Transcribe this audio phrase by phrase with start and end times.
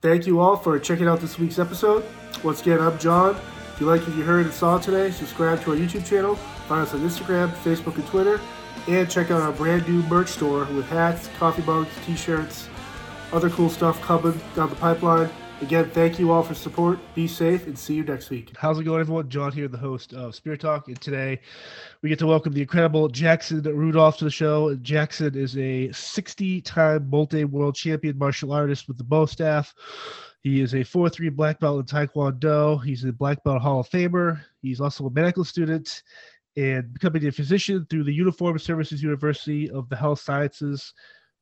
[0.00, 2.02] Thank you all for checking out this week's episode.
[2.42, 3.36] Once again, I'm John.
[3.74, 6.34] If you like what you heard and saw today, subscribe to our YouTube channel,
[6.66, 8.40] find us on Instagram, Facebook, and Twitter,
[8.86, 12.68] and check out our brand new merch store with hats, coffee mugs, t shirts,
[13.32, 15.28] other cool stuff coming down the pipeline.
[15.60, 17.00] Again, thank you all for support.
[17.16, 18.52] Be safe and see you next week.
[18.56, 19.28] How's it going, everyone?
[19.28, 21.40] John here, the host of Spirit Talk, and today
[22.00, 24.76] we get to welcome the incredible Jackson Rudolph to the show.
[24.76, 29.74] Jackson is a 60-time multi-world champion martial artist with the Bo Staff.
[30.42, 32.82] He is a 4-3 black belt in Taekwondo.
[32.84, 34.40] He's a black belt Hall of Famer.
[34.62, 36.04] He's also a medical student
[36.56, 40.94] and becoming a physician through the Uniformed Services University of the Health Sciences,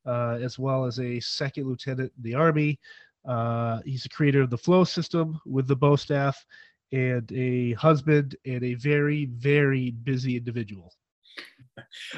[0.07, 2.81] uh, as well as a second lieutenant in the Army.
[3.27, 6.45] Uh, he's the creator of the Flow system with the Bo Staff
[6.93, 10.93] and a husband and a very, very busy individual.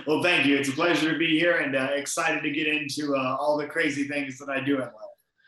[0.06, 0.56] Well, thank you.
[0.56, 3.66] It's a pleasure to be here and uh, excited to get into uh, all the
[3.66, 4.92] crazy things that I do in life.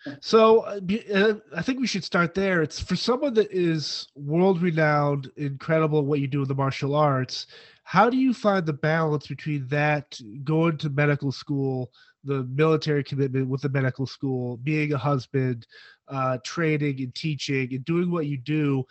[0.23, 0.81] So uh,
[1.15, 2.63] uh, I think we should start there.
[2.63, 7.47] It's for someone that is world renowned, incredible what you do in the martial arts.
[7.85, 11.93] How do you find the balance between that, going to medical school,
[12.25, 15.67] the military commitment with the medical school, being a husband,
[16.09, 18.85] uh, training and teaching and doing what you do.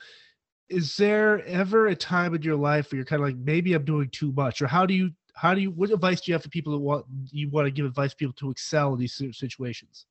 [0.69, 3.85] Is there ever a time in your life where you're kind of like, maybe I'm
[3.85, 6.43] doing too much, or how do you, how do you, what advice do you have
[6.43, 9.21] for people that want you want to give advice to people to excel in these
[9.31, 10.05] situations?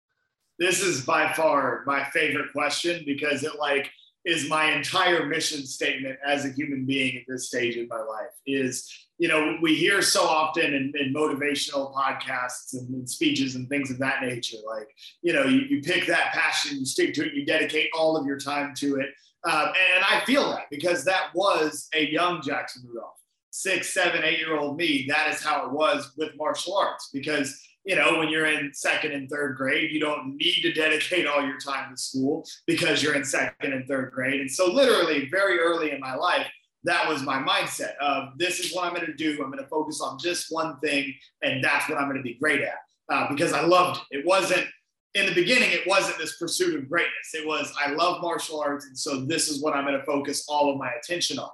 [0.58, 3.90] This is by far my favorite question because it like
[4.24, 8.32] is my entire mission statement as a human being at this stage in my life
[8.46, 13.90] is you know, we hear so often in, in motivational podcasts and, speeches and things
[13.90, 14.58] of that nature.
[14.66, 14.88] Like,
[15.22, 18.26] you know, you, you pick that passion, you stick to it, you dedicate all of
[18.26, 19.08] your time to it.
[19.44, 23.18] Um, and, and, I feel that because that was a young Jackson Rudolph,
[23.50, 25.06] six, seven, eight year old me.
[25.08, 29.12] That is how it was with martial arts because, you know, when you're in second
[29.12, 33.14] and third grade, you don't need to dedicate all your time to school because you're
[33.14, 34.40] in second and third grade.
[34.40, 36.46] And so, literally, very early in my life,
[36.88, 39.32] that was my mindset of this is what I'm going to do.
[39.42, 42.34] I'm going to focus on just one thing, and that's what I'm going to be
[42.34, 42.76] great at
[43.10, 44.20] uh, because I loved it.
[44.20, 44.66] It wasn't
[45.14, 47.34] in the beginning, it wasn't this pursuit of greatness.
[47.34, 50.46] It was I love martial arts, and so this is what I'm going to focus
[50.48, 51.50] all of my attention on.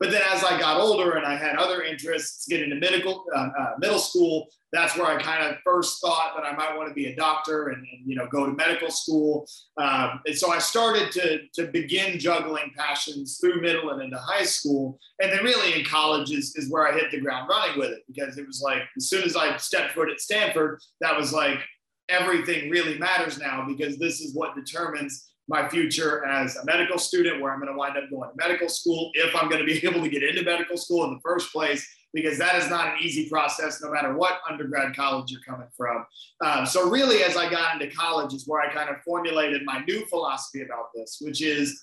[0.00, 3.48] But then as I got older and I had other interests, get into medical, uh,
[3.58, 6.94] uh, middle school, that's where I kind of first thought that I might want to
[6.94, 9.46] be a doctor and, and you know go to medical school.
[9.76, 14.44] Um, and so I started to to begin juggling passions through middle and into high
[14.44, 17.90] school, and then really in college is, is where I hit the ground running with
[17.90, 21.32] it because it was like as soon as I stepped foot at Stanford, that was
[21.32, 21.60] like
[22.08, 27.40] everything really matters now because this is what determines my future as a medical student,
[27.40, 29.78] where I'm going to wind up going to medical school, if I'm going to be
[29.86, 32.94] able to get into medical school in the first place, because that is not an
[33.02, 36.06] easy process, no matter what undergrad college you're coming from.
[36.44, 39.80] Um, so, really, as I got into college, is where I kind of formulated my
[39.80, 41.82] new philosophy about this, which is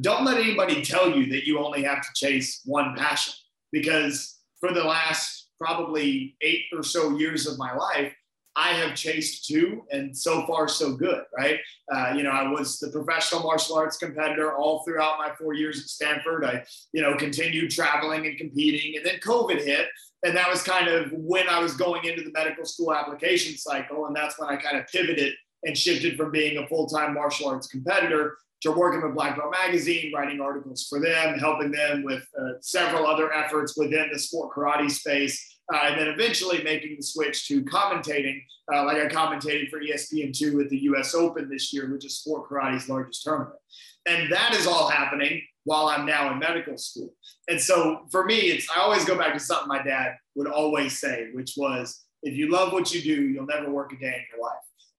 [0.00, 3.34] don't let anybody tell you that you only have to chase one passion,
[3.72, 8.12] because for the last probably eight or so years of my life,
[8.56, 11.58] I have chased two, and so far so good, right?
[11.92, 15.78] Uh, you know, I was the professional martial arts competitor all throughout my four years
[15.78, 16.44] at Stanford.
[16.44, 19.88] I, you know, continued traveling and competing, and then COVID hit,
[20.24, 24.06] and that was kind of when I was going into the medical school application cycle,
[24.06, 25.34] and that's when I kind of pivoted
[25.64, 30.12] and shifted from being a full-time martial arts competitor to working with Black Belt Magazine,
[30.14, 34.90] writing articles for them, helping them with uh, several other efforts within the sport karate
[34.90, 38.40] space uh, and then eventually making the switch to commentating,
[38.72, 42.48] uh, like I commentated for ESPN2 at the US Open this year, which is sport
[42.48, 43.58] karate's largest tournament.
[44.06, 47.12] And that is all happening while I'm now in medical school.
[47.48, 50.98] And so for me, it's I always go back to something my dad would always
[51.00, 54.24] say, which was, if you love what you do, you'll never work a day in
[54.32, 54.54] your life.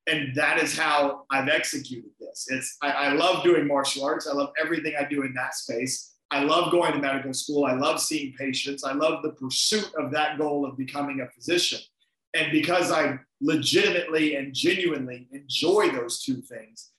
[0.07, 2.47] And that is how I've executed this.
[2.49, 4.27] It's I, I love doing martial arts.
[4.27, 6.16] I love everything I do in that space.
[6.29, 7.65] I love going to medical school.
[7.65, 8.83] I love seeing patients.
[8.83, 11.79] I love the pursuit of that goal of becoming a physician.
[12.33, 16.91] And because I legitimately and genuinely enjoy those two things,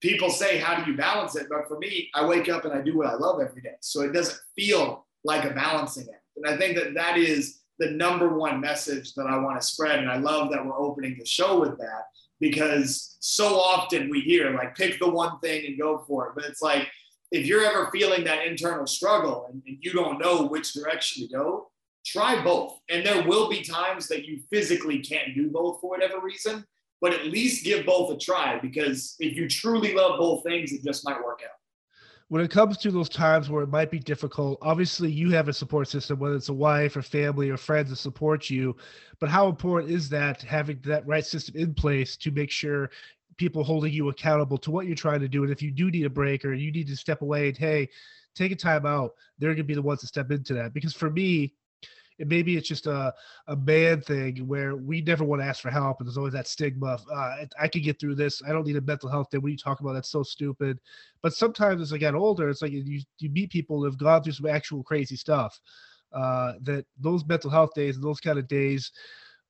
[0.00, 1.46] people say, How do you balance it?
[1.48, 3.76] But for me, I wake up and I do what I love every day.
[3.80, 6.22] So it doesn't feel like a balancing act.
[6.36, 9.98] And I think that that is the number one message that I want to spread.
[9.98, 12.06] And I love that we're opening the show with that
[12.40, 16.32] because so often we hear, like, pick the one thing and go for it.
[16.34, 16.88] But it's like,
[17.32, 21.32] if you're ever feeling that internal struggle and, and, you don't know which direction to
[21.32, 21.70] go,
[22.04, 22.78] try both.
[22.88, 26.64] And there will be times that you physically can't do both for whatever reason,
[27.00, 30.84] but at least give both a try because if you truly love both things, it
[30.84, 31.50] just might work out.
[32.28, 35.52] when it comes to those times where it might be difficult, obviously you have a
[35.52, 38.76] support system, whether it's a wife or family or friends that support you.
[39.20, 42.90] But how important is that having that right system in place to make sure
[43.36, 45.42] people holding you accountable to what you're trying to do?
[45.42, 47.88] And if you do need a break or you need to step away and hey,
[48.34, 50.74] take a time out, they're to be the ones to step into that.
[50.74, 51.54] Because for me,
[52.18, 53.12] and maybe it's just a,
[53.48, 56.46] a man thing where we never want to ask for help and there's always that
[56.46, 59.38] stigma of uh, i can get through this i don't need a mental health day
[59.38, 60.78] what are you talking about that's so stupid
[61.22, 64.22] but sometimes as i get older it's like you, you meet people who have gone
[64.22, 65.60] through some actual crazy stuff
[66.12, 68.92] uh, that those mental health days and those kind of days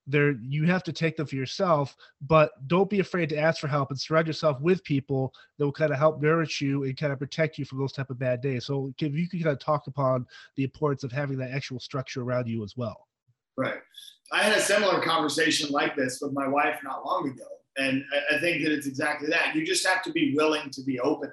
[0.07, 3.69] there you have to take them for yourself but don't be afraid to ask for
[3.69, 7.13] help and surround yourself with people that will kind of help nourish you and kind
[7.13, 8.67] of protect you from those type of bad days.
[8.67, 10.27] So if you can kind of talk upon
[10.57, 13.09] the importance of having that actual structure around you as well.
[13.57, 13.79] Right.
[14.33, 17.45] I had a similar conversation like this with my wife not long ago
[17.79, 18.03] and
[18.33, 19.55] i think that it's exactly that.
[19.55, 21.31] You just have to be willing to be open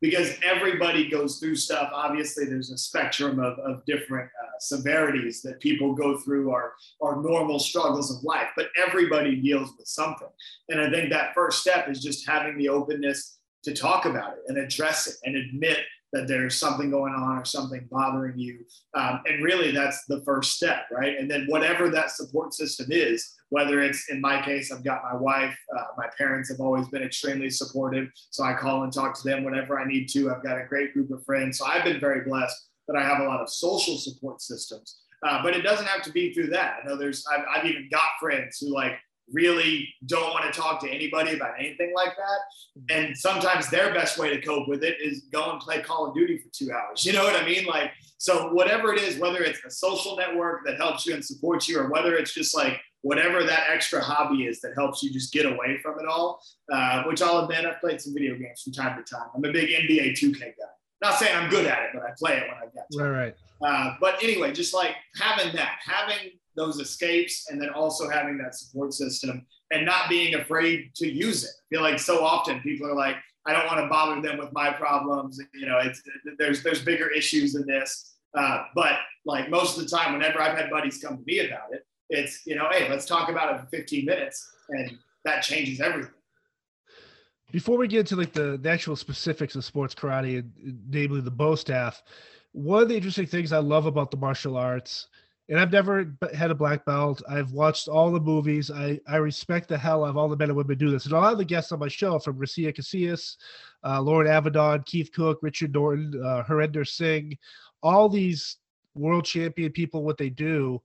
[0.00, 1.90] because everybody goes through stuff.
[1.94, 7.22] Obviously, there's a spectrum of, of different uh, severities that people go through our, our
[7.22, 10.28] normal struggles of life, but everybody deals with something.
[10.68, 14.42] And I think that first step is just having the openness to talk about it
[14.48, 15.78] and address it and admit
[16.12, 18.64] that there's something going on or something bothering you.
[18.94, 21.16] Um, and really, that's the first step, right?
[21.18, 25.16] And then, whatever that support system is, whether it's in my case, I've got my
[25.16, 28.08] wife, uh, my parents have always been extremely supportive.
[28.30, 30.30] So I call and talk to them whenever I need to.
[30.30, 31.58] I've got a great group of friends.
[31.58, 32.56] So I've been very blessed
[32.88, 35.00] that I have a lot of social support systems.
[35.26, 36.76] Uh, but it doesn't have to be through that.
[36.82, 38.92] I know there's, I've, I've even got friends who like
[39.32, 42.94] really don't want to talk to anybody about anything like that.
[42.94, 46.14] And sometimes their best way to cope with it is go and play Call of
[46.14, 47.04] Duty for two hours.
[47.04, 47.66] You know what I mean?
[47.66, 51.68] Like, so whatever it is, whether it's a social network that helps you and supports
[51.68, 55.32] you, or whether it's just like whatever that extra hobby is that helps you just
[55.32, 56.42] get away from it all,
[56.72, 59.28] uh, which I'll admit I've played some video games from time to time.
[59.34, 60.50] I'm a big NBA 2K guy.
[61.02, 63.10] Not saying I'm good at it, but I play it when I get to Right,
[63.10, 63.34] right.
[63.62, 68.54] Uh, but anyway, just like having that, having those escapes, and then also having that
[68.54, 71.50] support system and not being afraid to use it.
[71.50, 73.16] I feel like so often people are like,
[73.46, 75.40] I don't want to bother them with my problems.
[75.54, 76.02] You know, it's,
[76.38, 78.16] there's there's bigger issues than this.
[78.36, 78.94] Uh, but
[79.24, 82.46] like most of the time, whenever I've had buddies come to me about it, it's
[82.46, 86.12] you know, hey, let's talk about it for 15 minutes, and that changes everything.
[87.50, 90.48] Before we get into like the, the actual specifics of sports karate,
[90.88, 92.02] namely the bo staff,
[92.52, 95.08] one of the interesting things I love about the martial arts
[95.50, 97.22] and I've never had a black belt.
[97.28, 98.70] I've watched all the movies.
[98.70, 101.06] I, I respect the hell out of all the men and women do this.
[101.06, 103.36] And a lot of the guests on my show, from Graciela Casillas,
[103.84, 107.36] uh, Loren Avedon, Keith Cooke, Richard Norton, uh, Harinder Singh,
[107.82, 108.58] all these
[108.94, 110.80] world champion people, what they do.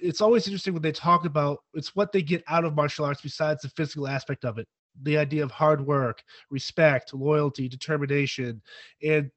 [0.00, 3.20] It's always interesting when they talk about it's what they get out of martial arts
[3.20, 4.68] besides the physical aspect of it.
[5.02, 8.62] The idea of hard work, respect, loyalty, determination.
[9.02, 9.28] And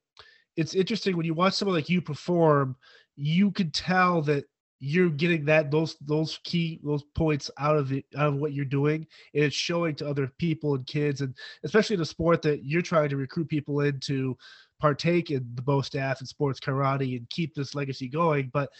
[0.56, 2.76] it's interesting when you watch someone like you perform
[3.16, 4.44] you could tell that
[4.82, 8.64] you're getting that those those key those points out of it out of what you're
[8.64, 11.34] doing and it's showing to other people and kids and
[11.64, 14.34] especially in a sport that you're trying to recruit people into
[14.80, 18.50] partake in the bow staff and sports karate and keep this legacy going.
[18.52, 18.70] But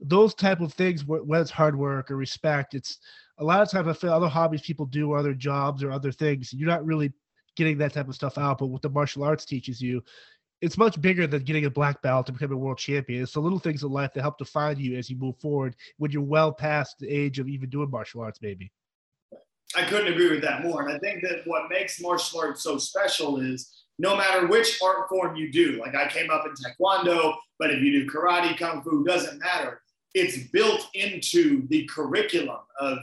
[0.00, 2.98] those type of things whether it's hard work or respect it's
[3.38, 6.10] a lot of times i feel other hobbies people do or other jobs or other
[6.10, 7.12] things you're not really
[7.56, 10.02] getting that type of stuff out but what the martial arts teaches you
[10.64, 13.22] it's much bigger than getting a black belt to become a world champion.
[13.22, 16.10] It's the little things in life that help define you as you move forward when
[16.10, 18.72] you're well past the age of even doing martial arts, maybe.
[19.76, 20.80] I couldn't agree with that more.
[20.80, 25.06] And I think that what makes martial arts so special is no matter which art
[25.10, 28.82] form you do, like I came up in Taekwondo, but if you do karate, kung
[28.82, 29.82] fu, doesn't matter.
[30.14, 33.00] It's built into the curriculum of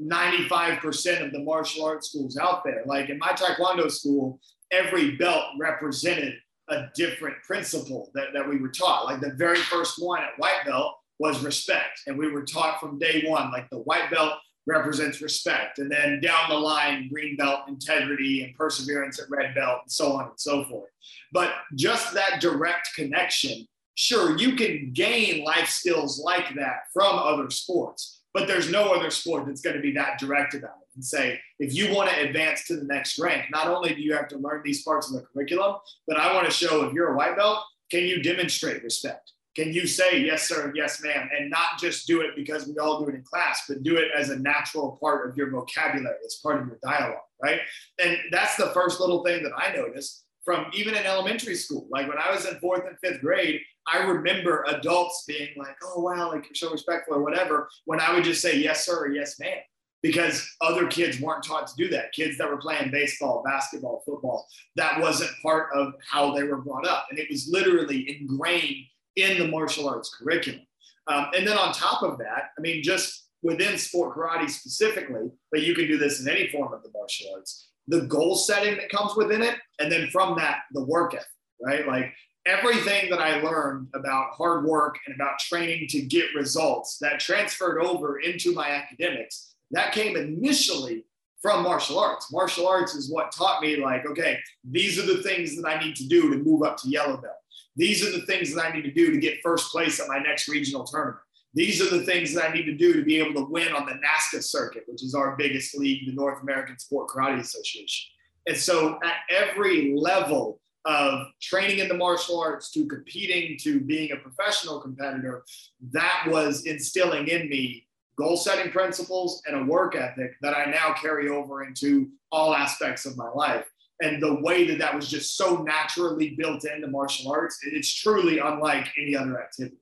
[0.00, 2.84] 95% of the martial arts schools out there.
[2.86, 4.38] Like in my Taekwondo school,
[4.70, 6.34] every belt represented
[6.72, 9.04] a different principle that, that we were taught.
[9.04, 12.00] Like the very first one at white belt was respect.
[12.06, 14.34] And we were taught from day one, like the white belt
[14.66, 15.78] represents respect.
[15.78, 20.12] And then down the line, green belt, integrity, and perseverance at red belt, and so
[20.12, 20.90] on and so forth.
[21.32, 27.50] But just that direct connection, sure, you can gain life skills like that from other
[27.50, 31.04] sports, but there's no other sport that's going to be that direct about it and
[31.04, 34.28] say, if you want to advance to the next rank, not only do you have
[34.28, 37.16] to learn these parts of the curriculum, but I want to show if you're a
[37.16, 39.32] white belt, can you demonstrate respect?
[39.54, 43.00] Can you say yes, sir, yes, ma'am, and not just do it because we all
[43.00, 46.36] do it in class, but do it as a natural part of your vocabulary, as
[46.42, 47.60] part of your dialogue, right?
[48.02, 51.86] And that's the first little thing that I noticed from even in elementary school.
[51.90, 56.00] Like when I was in fourth and fifth grade, I remember adults being like, oh,
[56.00, 59.12] wow, like you're so respectful or whatever, when I would just say yes, sir, or
[59.12, 59.58] yes, ma'am.
[60.02, 62.12] Because other kids weren't taught to do that.
[62.12, 66.86] Kids that were playing baseball, basketball, football, that wasn't part of how they were brought
[66.86, 67.06] up.
[67.10, 70.66] And it was literally ingrained in the martial arts curriculum.
[71.06, 75.62] Um, and then on top of that, I mean, just within sport karate specifically, but
[75.62, 78.88] you can do this in any form of the martial arts, the goal setting that
[78.88, 79.56] comes within it.
[79.78, 81.26] And then from that, the work ethic,
[81.60, 81.86] right?
[81.86, 82.12] Like
[82.46, 87.82] everything that I learned about hard work and about training to get results that transferred
[87.82, 91.04] over into my academics, that came initially
[91.40, 92.32] from martial arts.
[92.32, 95.96] Martial arts is what taught me, like, okay, these are the things that I need
[95.96, 97.34] to do to move up to yellow belt.
[97.74, 100.18] These are the things that I need to do to get first place at my
[100.18, 101.18] next regional tournament.
[101.54, 103.86] These are the things that I need to do to be able to win on
[103.86, 108.10] the NASKA circuit, which is our biggest league, the North American Sport Karate Association.
[108.46, 114.12] And so at every level of training in the martial arts to competing to being
[114.12, 115.44] a professional competitor,
[115.92, 120.94] that was instilling in me goal setting principles and a work ethic that I now
[121.00, 123.66] carry over into all aspects of my life
[124.02, 128.40] and the way that that was just so naturally built into martial arts, it's truly
[128.40, 129.76] unlike any other activity.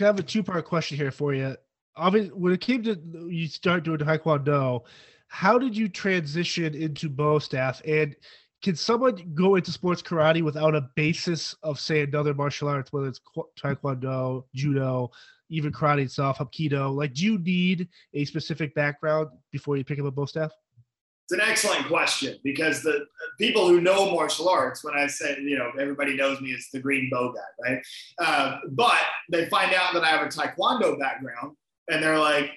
[0.00, 1.56] I have a two part question here for you.
[1.96, 2.96] Obviously, when it came to
[3.28, 4.82] you start doing Taekwondo,
[5.26, 7.82] how did you transition into Bo staff?
[7.84, 8.14] And
[8.62, 13.08] can someone go into sports karate without a basis of, say, another martial arts, whether
[13.08, 13.20] it's
[13.60, 15.10] Taekwondo, Judo,
[15.50, 16.94] even karate itself, Hapkido?
[16.94, 20.52] Like, do you need a specific background before you pick up a Bo staff?
[21.30, 23.04] It's an excellent question because the
[23.38, 26.80] people who know martial arts, when I say, you know, everybody knows me as the
[26.80, 27.82] green bo guy, right?
[28.18, 28.98] Uh, but
[29.30, 31.54] they find out that I have a taekwondo background
[31.90, 32.52] and they're like,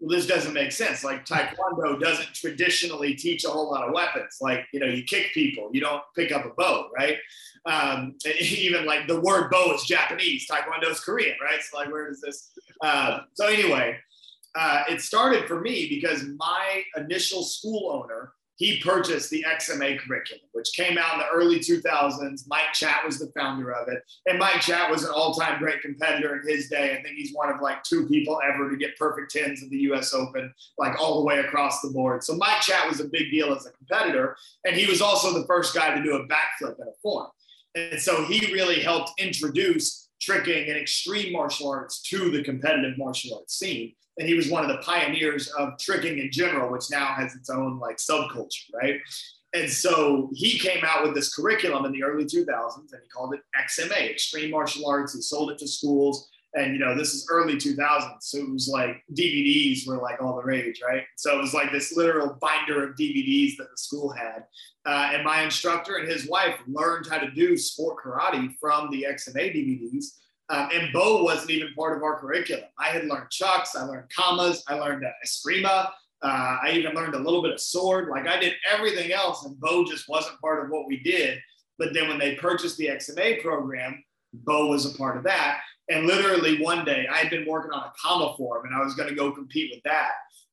[0.00, 1.04] well, this doesn't make sense.
[1.04, 4.38] Like taekwondo doesn't traditionally teach a whole lot of weapons.
[4.40, 7.16] Like, you know, you kick people, you don't pick up a bo, right?
[7.64, 11.60] Um, even like the word bo is Japanese, taekwondo is Korean, right?
[11.62, 12.50] So like, where does this?
[12.82, 13.98] Uh, so anyway,
[14.54, 20.44] uh, it started for me because my initial school owner he purchased the XMA curriculum,
[20.52, 22.44] which came out in the early 2000s.
[22.48, 24.02] Mike Chat was the founder of it.
[24.26, 26.96] And Mike Chat was an all time great competitor in his day.
[26.96, 29.78] I think he's one of like two people ever to get perfect 10s at the
[29.92, 32.24] US Open, like all the way across the board.
[32.24, 34.36] So Mike Chat was a big deal as a competitor.
[34.64, 37.28] And he was also the first guy to do a backflip in a form.
[37.74, 43.36] And so he really helped introduce tricking and extreme martial arts to the competitive martial
[43.38, 47.06] arts scene and he was one of the pioneers of tricking in general, which now
[47.06, 49.00] has its own like subculture, right?
[49.54, 53.34] And so he came out with this curriculum in the early 2000s, and he called
[53.34, 55.14] it XMA, Extreme Martial Arts.
[55.14, 58.68] He sold it to schools, and you know this is early 2000s, so it was
[58.68, 61.04] like DVDs were like all the rage, right?
[61.16, 64.44] So it was like this literal binder of DVDs that the school had.
[64.84, 69.06] Uh, and my instructor and his wife learned how to do sport karate from the
[69.08, 70.18] XMA DVDs
[70.48, 72.64] um, and Bo wasn't even part of our curriculum.
[72.78, 75.90] I had learned chucks, I learned kamas, I learned uh, eskrima.
[76.22, 78.08] Uh, I even learned a little bit of sword.
[78.08, 81.38] Like I did everything else, and Bo just wasn't part of what we did.
[81.78, 85.60] But then when they purchased the XMA program, Bo was a part of that.
[85.88, 88.94] And literally one day, I had been working on a kama form, and I was
[88.94, 90.12] going to go compete with that.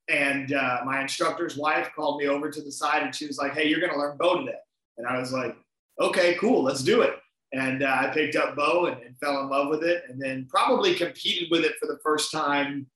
[0.09, 3.53] And uh, my instructor's wife called me over to the side, and she was like,
[3.53, 4.57] "Hey, you're going to learn Bo today."
[4.97, 5.55] And I was like,
[5.99, 7.15] "Okay, cool, let's do it."
[7.53, 10.47] And uh, I picked up Bo and, and, fell in love with it, and then
[10.49, 12.87] probably competed with it for the first time,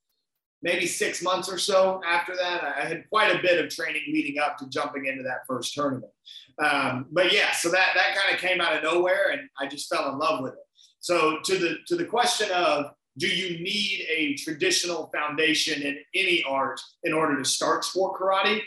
[0.63, 2.63] maybe six months or so after that.
[2.63, 6.11] I had quite a bit of training leading up to jumping into that first tournament.
[6.57, 9.93] Um, but yeah, so that that kind of came out of nowhere, and I just
[9.93, 10.65] fell in love with it.
[10.99, 16.43] So to the to the question of do you need a traditional foundation in any
[16.47, 18.61] art in order to start sport karate?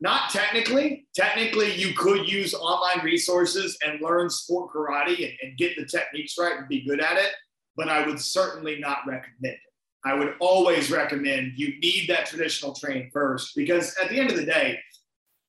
[0.00, 1.06] Not technically.
[1.14, 6.36] Technically, you could use online resources and learn sport karate and, and get the techniques
[6.38, 7.32] right and be good at it,
[7.76, 9.58] but I would certainly not recommend it.
[10.04, 14.36] I would always recommend you need that traditional training first because at the end of
[14.36, 14.78] the day,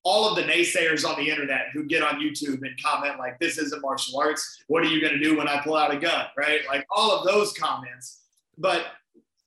[0.03, 3.57] all of the naysayers on the internet who get on YouTube and comment like, this
[3.57, 4.63] isn't martial arts.
[4.67, 6.27] What are you going to do when I pull out a gun?
[6.37, 6.61] Right?
[6.67, 8.21] Like all of those comments.
[8.57, 8.85] But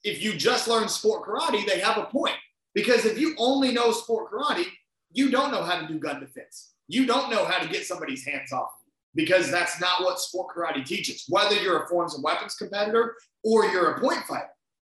[0.04, 2.36] if you just learn sport karate, they have a point.
[2.74, 4.66] Because if you only know sport karate,
[5.12, 6.72] you don't know how to do gun defense.
[6.88, 8.70] You don't know how to get somebody's hands off
[9.14, 11.24] because that's not what sport karate teaches.
[11.28, 13.14] Whether you're a forms and weapons competitor
[13.44, 14.48] or you're a point fighter,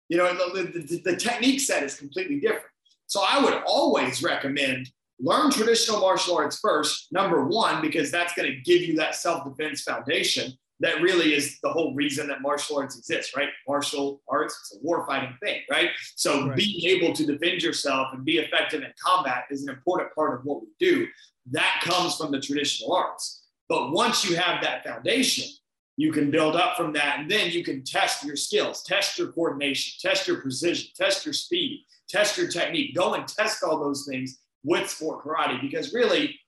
[0.08, 2.66] you know, the, the, the technique set is completely different.
[3.06, 8.50] So I would always recommend learn traditional martial arts first, number one, because that's going
[8.50, 12.78] to give you that self defense foundation that really is the whole reason that martial
[12.78, 13.48] arts exists, right?
[13.66, 15.90] Martial arts, it's a war fighting thing, right?
[16.16, 16.56] So right.
[16.56, 20.44] being able to defend yourself and be effective in combat is an important part of
[20.44, 21.06] what we do.
[21.50, 23.44] That comes from the traditional arts.
[23.68, 25.48] But once you have that foundation,
[25.96, 29.32] you can build up from that and then you can test your skills, test your
[29.32, 31.84] coordination, test your precision, test your speed.
[32.08, 32.94] test your technique.
[32.94, 36.38] Go and test all those things with sport karate because really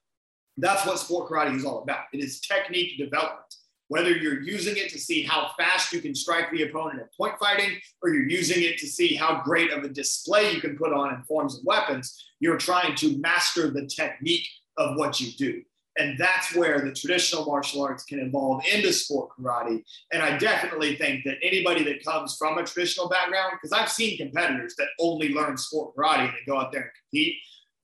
[0.56, 2.04] that's what sport karate is all about.
[2.12, 3.47] It is technique development.
[3.88, 7.38] Whether you're using it to see how fast you can strike the opponent at point
[7.38, 10.92] fighting, or you're using it to see how great of a display you can put
[10.92, 15.62] on in forms of weapons, you're trying to master the technique of what you do.
[15.98, 19.82] And that's where the traditional martial arts can evolve into sport karate.
[20.12, 24.16] And I definitely think that anybody that comes from a traditional background, because I've seen
[24.16, 27.34] competitors that only learn sport karate and they go out there and compete.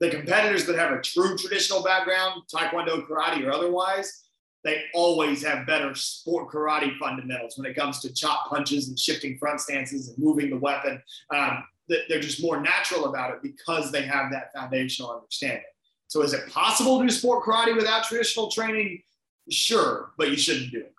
[0.01, 4.24] The competitors that have a true traditional background, taekwondo, karate, or otherwise,
[4.65, 9.37] they always have better sport karate fundamentals when it comes to chop punches and shifting
[9.39, 11.03] front stances and moving the weapon.
[11.31, 15.63] Um, they're just more natural about it because they have that foundational understanding.
[16.09, 19.03] So is it possible to do sport karate without traditional training?
[19.51, 20.94] Sure, but you shouldn't do it.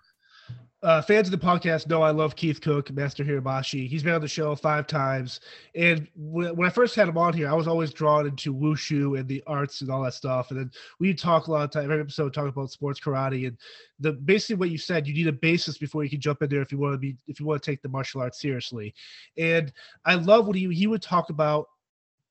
[0.82, 3.88] Uh, fans of the podcast know I love Keith Cooke, Master Hirabayashi.
[3.88, 5.40] He's been on the show five times.
[5.74, 9.18] And when, when I first had him on here, I was always drawn into wushu
[9.18, 10.50] and the arts and all that stuff.
[10.50, 13.46] And then we talk a lot of time, every episode, talk about sports karate.
[13.46, 13.56] And
[14.00, 16.60] the basically what you said, you need a basis before you can jump in there
[16.60, 18.94] if you want to be, if you want to take the martial arts seriously.
[19.38, 19.72] And
[20.04, 21.68] I love what he, he would talk about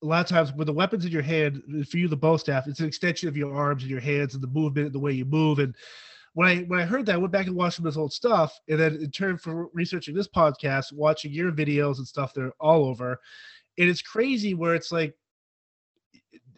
[0.03, 2.67] a lot of times with the weapons in your hand, for you, the bo staff,
[2.67, 5.13] it's an extension of your arms and your hands and the movement, and the way
[5.13, 5.57] you move.
[5.57, 5.75] And
[6.35, 8.11] when I when I heard that, I went back and watched some of his old
[8.11, 12.51] stuff, and then in turn for researching this podcast, watching your videos and stuff, they're
[12.59, 13.19] all over.
[13.77, 15.15] And it's crazy where it's like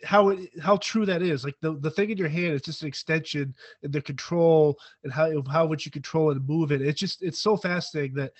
[0.04, 1.44] how it, how true that is.
[1.46, 3.54] Like the, the thing in your hand is just an extension
[3.84, 6.82] and the control and how how would you control it and move it.
[6.82, 8.34] It's just it's so fascinating that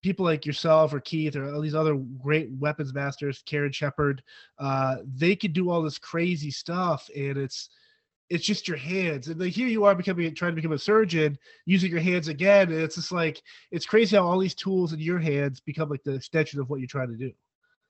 [0.00, 4.20] people like yourself or Keith or all these other great weapons masters, Karen Sheperd,
[4.60, 7.68] uh, they could do all this crazy stuff, and it's
[8.30, 9.28] it's just your hands.
[9.28, 12.72] And then here you are becoming trying to become a surgeon using your hands again.
[12.72, 16.02] And it's just like it's crazy how all these tools in your hands become like
[16.04, 17.32] the extension of what you're trying to do.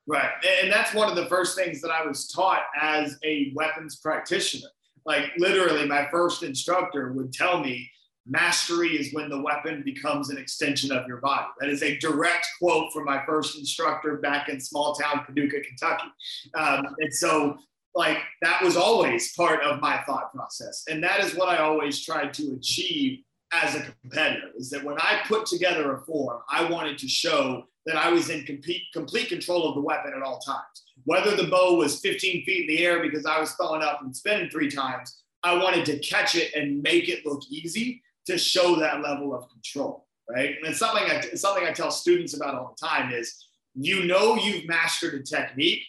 [0.06, 0.30] Right.
[0.62, 4.68] And that's one of the first things that I was taught as a weapons practitioner.
[5.06, 7.90] Like literally my first instructor would tell me
[8.26, 11.46] mastery is when the weapon becomes an extension of your body.
[11.60, 16.08] That is a direct quote from my first instructor back in small town Paducah, Kentucky.
[16.54, 17.58] Um, and so,
[17.94, 20.84] like, that was always part of my thought process.
[20.88, 23.20] And that is what I always tried to achieve
[23.52, 27.64] as a competitor is that when I put together a form, I wanted to show
[27.86, 30.82] that I was in complete, complete control of the weapon at all times.
[31.04, 34.16] Whether the bo was 15 feet in the air because I was throwing up and
[34.16, 38.76] spinning three times, I wanted to catch it and make it look easy to show
[38.76, 40.56] that level of control, right?
[40.56, 44.04] And it's something I, it's something I tell students about all the time is you
[44.04, 45.82] know you've mastered a technique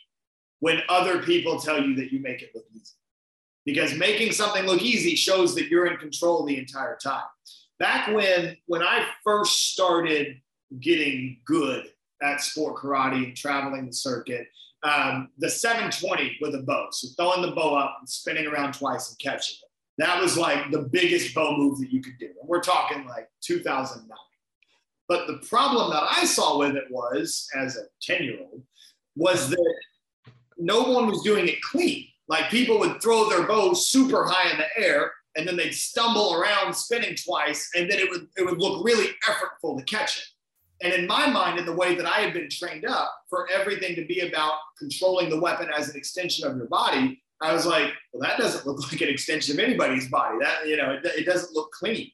[0.60, 2.94] when other people tell you that you make it look easy.
[3.66, 7.24] Because making something look easy shows that you're in control the entire time.
[7.80, 10.40] Back when when I first started
[10.80, 11.86] getting good
[12.22, 14.48] at sport karate and traveling the circuit,
[14.84, 19.10] um, the 720 with a bo, so throwing the bo up and spinning around twice
[19.10, 19.66] and catching it
[19.98, 22.26] that was like the biggest bo move that you could do.
[22.26, 24.10] And we're talking like 2009.
[25.08, 28.64] But the problem that I saw with it was, as a 10 year old,
[29.16, 29.76] was that
[30.58, 32.08] no one was doing it clean.
[32.28, 36.34] Like people would throw their bows super high in the air and then they'd stumble
[36.34, 40.24] around spinning twice and then it would, it would look really effortful to catch it.
[40.82, 43.96] And in my mind, in the way that I had been trained up for everything
[43.96, 47.94] to be about controlling the weapon as an extension of your body, I was like,
[48.12, 50.38] well, that doesn't look like an extension of anybody's body.
[50.42, 52.12] That, you know, it, it doesn't look clean.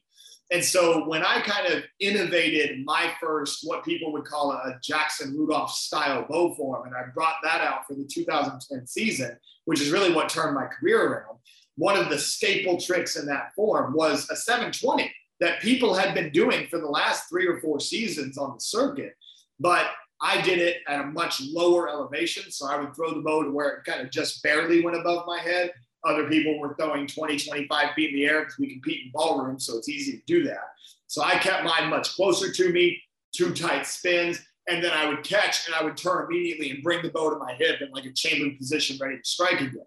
[0.52, 5.34] And so when I kind of innovated my first, what people would call a Jackson
[5.34, 9.34] Rudolph style bo form, and I brought that out for the 2010 season,
[9.64, 11.38] which is really what turned my career around.
[11.76, 15.10] One of the staple tricks in that form was a 720
[15.40, 19.14] that people had been doing for the last three or four seasons on the circuit.
[19.58, 19.86] But
[20.20, 22.50] I did it at a much lower elevation.
[22.52, 25.26] So I would throw the bo to where it kind of just barely went above
[25.26, 25.72] my head.
[26.04, 29.58] Other people were throwing 20, 25 feet in the air because we compete in ballroom.
[29.58, 30.64] So it's easy to do that.
[31.06, 33.00] So I kept mine much closer to me,
[33.34, 34.40] two tight spins.
[34.68, 37.38] And then I would catch and I would turn immediately and bring the bo to
[37.38, 39.86] my hip in like a chambered position, ready to strike again.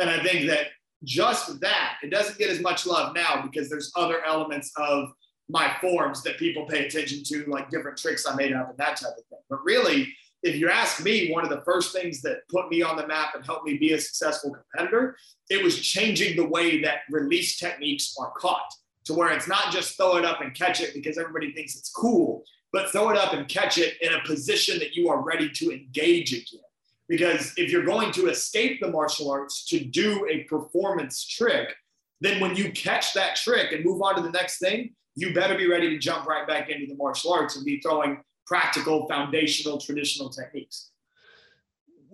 [0.00, 0.66] And I think that
[1.04, 5.10] just that, it doesn't get as much love now because there's other elements of
[5.48, 8.96] my forms that people pay attention to, like different tricks I made up and that
[8.96, 9.38] type of thing.
[9.48, 12.96] But really, if you ask me, one of the first things that put me on
[12.96, 15.16] the map and helped me be a successful competitor,
[15.50, 18.70] it was changing the way that release techniques are caught
[19.04, 21.90] to where it's not just throw it up and catch it because everybody thinks it's
[21.90, 25.48] cool, but throw it up and catch it in a position that you are ready
[25.48, 26.60] to engage again.
[27.08, 31.72] Because if you're going to escape the martial arts to do a performance trick,
[32.20, 35.56] then when you catch that trick and move on to the next thing, you better
[35.56, 39.78] be ready to jump right back into the martial arts and be throwing practical, foundational,
[39.78, 40.90] traditional techniques.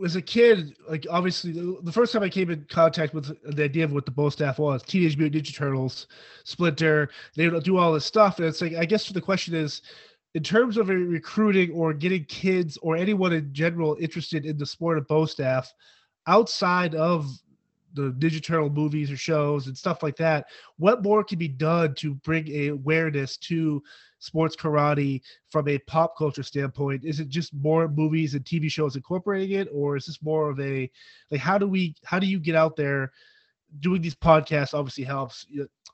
[0.05, 3.85] as a kid, like obviously the, first time I came in contact with the idea
[3.85, 6.07] of what the Bo staff was, Teenage Mutant Ninja Turtles,
[6.45, 8.39] Splinter, they would do all this stuff.
[8.39, 9.83] And it's like, I guess the question is,
[10.35, 14.97] in terms of recruiting or getting kids or anyone in general interested in the sport
[14.97, 15.71] of Bo staff,
[16.27, 17.31] outside of
[17.95, 20.47] the Turtle movies or shows and stuff like that,
[20.79, 23.83] what more can be done to bring awareness to
[24.19, 27.05] sports karate from a pop culture standpoint?
[27.05, 30.61] Is it just more movies and TV shows incorporating it, or is this more of
[30.61, 30.91] a
[31.31, 33.13] like how do we how do you get out there?
[33.81, 35.47] Doing these podcasts obviously helps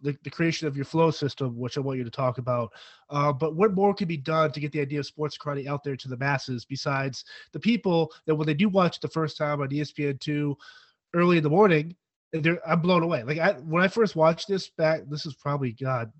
[0.02, 2.72] the, the creation of your flow system, which I want you to talk about.
[3.10, 5.84] Uh, but what more can be done to get the idea of sports karate out
[5.84, 9.36] there to the masses besides the people that when they do watch it the first
[9.36, 10.56] time on ESPN2
[11.14, 11.96] early in the morning,
[12.66, 13.22] I'm blown away.
[13.22, 16.12] Like I, when I first watched this back, this is probably God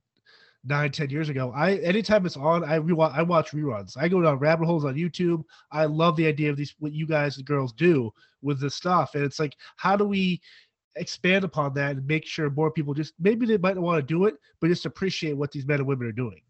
[0.65, 1.53] nine, ten years ago.
[1.55, 3.97] I anytime it's on, I rewatch I watch reruns.
[3.97, 5.45] I go down rabbit holes on YouTube.
[5.71, 9.15] I love the idea of these what you guys and girls do with this stuff.
[9.15, 10.41] And it's like, how do we
[10.97, 14.15] expand upon that and make sure more people just maybe they might not want to
[14.15, 16.41] do it, but just appreciate what these men and women are doing.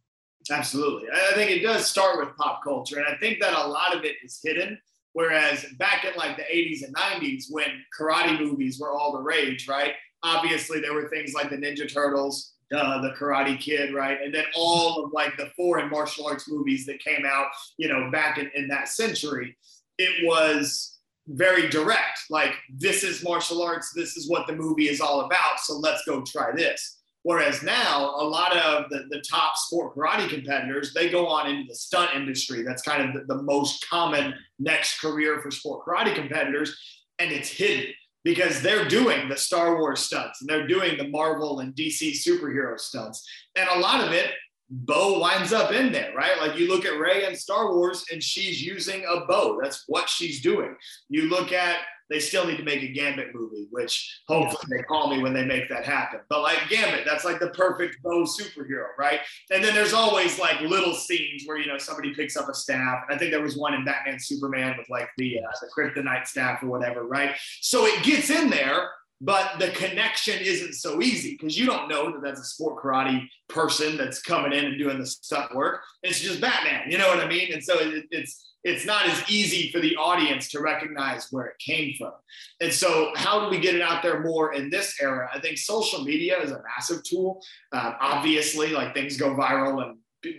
[0.51, 1.09] Absolutely.
[1.13, 2.99] I think it does start with pop culture.
[2.99, 4.79] And I think that a lot of it is hidden.
[5.13, 7.69] Whereas back in like the 80s and 90s, when
[7.99, 9.95] karate movies were all the rage, right?
[10.23, 14.19] Obviously, there were things like the Ninja Turtles, uh, the Karate Kid, right?
[14.23, 17.47] And then all of like the foreign martial arts movies that came out,
[17.79, 19.57] you know, back in, in that century,
[19.99, 22.21] it was very direct.
[22.31, 23.93] Like, this is martial arts.
[23.95, 25.61] This is what the movie is all about.
[25.61, 26.98] So let's go try this.
[27.29, 31.69] Whereas now, a lot of the, the top sport karate competitors, they go on into
[31.69, 32.63] the stunt industry.
[32.63, 36.75] That's kind of the, the most common next career for sport karate competitors.
[37.19, 37.93] And it's hidden
[38.25, 42.81] because they're doing the Star Wars stunts and they're doing the Marvel and DC superhero
[42.81, 43.29] stunts.
[43.57, 44.31] And a lot of it,
[44.71, 46.39] Bo winds up in there, right?
[46.41, 49.59] Like you look at Rey in Star Wars and she's using a bo.
[49.63, 50.77] That's what she's doing.
[51.09, 51.79] You look at
[52.11, 55.45] they still need to make a Gambit movie, which hopefully they call me when they
[55.45, 56.21] make that happen.
[56.29, 59.21] But like Gambit, that's like the perfect bo superhero, right?
[59.51, 63.05] And then there's always like little scenes where you know somebody picks up a staff.
[63.11, 66.63] I think there was one in Batman Superman with like the uh, the kryptonite staff
[66.63, 67.37] or whatever, right?
[67.61, 72.13] So it gets in there, but the connection isn't so easy because you don't know
[72.13, 75.83] that that's a sport karate person that's coming in and doing the stunt work.
[76.03, 77.53] It's just Batman, you know what I mean?
[77.53, 81.59] And so it, it's it's not as easy for the audience to recognize where it
[81.59, 82.13] came from.
[82.61, 85.31] And so, how do we get it out there more in this era?
[85.33, 87.41] I think social media is a massive tool.
[87.73, 89.99] Uh, obviously, like things go viral and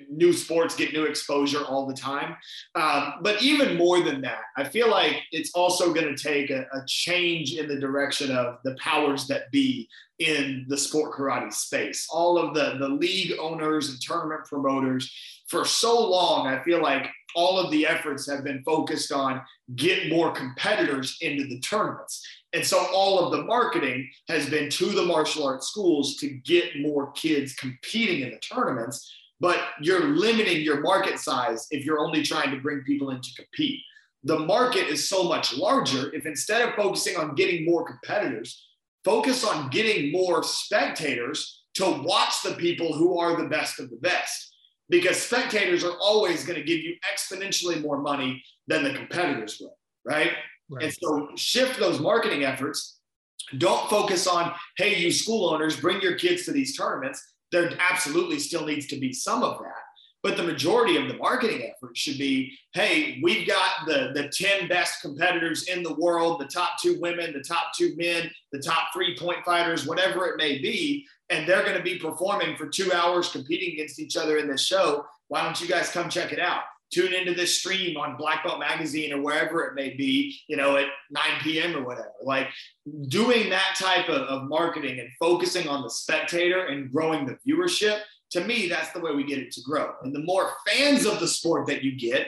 [0.09, 2.35] new sports get new exposure all the time.
[2.75, 6.65] Um, but even more than that, I feel like it's also going to take a,
[6.73, 9.87] a, change in the direction of the powers that be
[10.19, 12.07] in the sport karate space.
[12.11, 15.11] All of the, the league owners and tournament promoters,
[15.47, 19.41] for so long, I feel like all of the efforts have been focused on
[19.75, 22.25] get more competitors into the tournaments.
[22.53, 26.79] And so all of the marketing has been to the martial arts schools to get
[26.79, 32.23] more kids competing in the tournaments, but you're limiting your market size if you're only
[32.23, 33.81] trying to bring people in to compete.
[34.23, 38.67] The market is so much larger if instead of focusing on getting more competitors,
[39.05, 43.95] focus on getting more spectators to watch the people who are the best of the
[43.97, 44.53] best
[44.89, 49.77] because spectators are always going to give you exponentially more money than the competitors will,
[50.03, 50.31] right?
[50.69, 50.83] right?
[50.83, 52.99] And so shift those marketing efforts.
[53.57, 57.33] Don't focus on, hey, you school owners, bring your kids to these tournaments.
[57.51, 59.73] There absolutely still needs to be some of that.
[60.21, 64.67] But the majority of the marketing effort should be, hey, we've got the, the 10
[64.67, 68.89] best competitors in the world, the top two women, the top two men, the top
[68.93, 72.91] three point fighters, whatever it may be and they're going to be performing for two
[72.91, 75.05] hours competing against each other in this show.
[75.27, 76.63] Why don't you guys come check it out?
[76.91, 80.77] Tune into this stream on Black Belt Magazine or wherever it may be, you know,
[80.77, 81.75] at 9 p.m.
[81.75, 82.13] or whatever.
[82.23, 82.47] Like
[83.07, 87.99] doing that type of, of marketing and focusing on the spectator and growing the viewership,
[88.31, 89.93] to me, that's the way we get it to grow.
[90.03, 92.27] And the more fans of the sport that you get,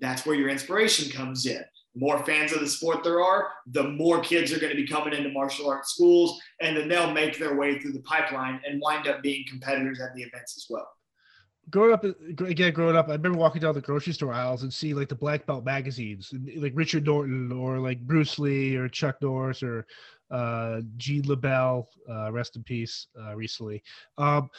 [0.00, 1.62] that's where your inspiration comes in
[1.94, 5.14] more fans of the sport there are, the more kids are going to be coming
[5.14, 9.06] into martial arts schools, and then they'll make their way through the pipeline and wind
[9.06, 10.88] up being competitors at the events as well.
[11.70, 14.94] Growing up, again, growing up, I remember walking down the grocery store aisles and see
[14.94, 19.62] like the black belt magazines, like Richard Norton or like Bruce Lee or Chuck Norris
[19.62, 19.86] or
[20.30, 23.82] uh, Gene LeBell, uh, rest in peace, uh, recently.
[24.18, 24.50] Um,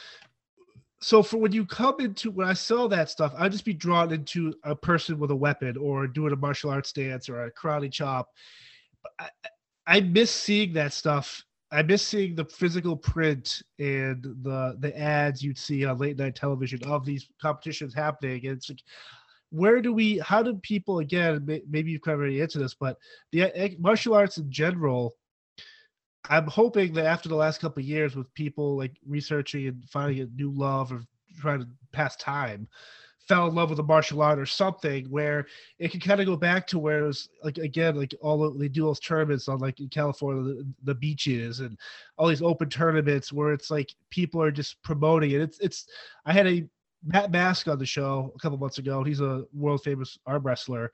[1.00, 4.12] so for when you come into when I saw that stuff, I'd just be drawn
[4.12, 7.92] into a person with a weapon or doing a martial arts dance or a karate
[7.92, 8.30] chop.
[9.18, 9.28] I,
[9.86, 11.44] I miss seeing that stuff.
[11.76, 16.34] I miss seeing the physical print and the the ads you'd see on late night
[16.34, 18.46] television of these competitions happening.
[18.46, 18.80] And it's like
[19.50, 22.98] where do we how do people again maybe you've covered already answered this but
[23.30, 25.14] the eh, martial arts in general
[26.28, 30.20] i'm hoping that after the last couple of years with people like researching and finding
[30.20, 31.04] a new love or
[31.38, 32.66] trying to pass time
[33.26, 35.46] fell in love with a martial art or something where
[35.78, 38.58] it can kind of go back to where it was like again like all of,
[38.58, 41.78] they do those tournaments on like in California the, the, beaches and
[42.16, 45.40] all these open tournaments where it's like people are just promoting it.
[45.40, 45.86] It's it's
[46.24, 46.66] I had a
[47.04, 49.04] Matt Mask on the show a couple months ago.
[49.04, 50.92] He's a world famous arm wrestler,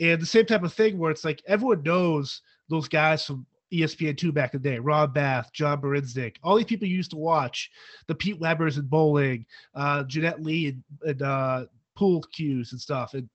[0.00, 4.32] and the same type of thing where it's like everyone knows those guys from ESPN2
[4.32, 7.70] back in the day, Rob Bath, John Brzenk, all these people you used to watch,
[8.06, 11.64] the Pete Webers and bowling, uh, Jeanette Lee and, and uh,
[11.96, 13.14] pool cues and stuff.
[13.14, 13.28] And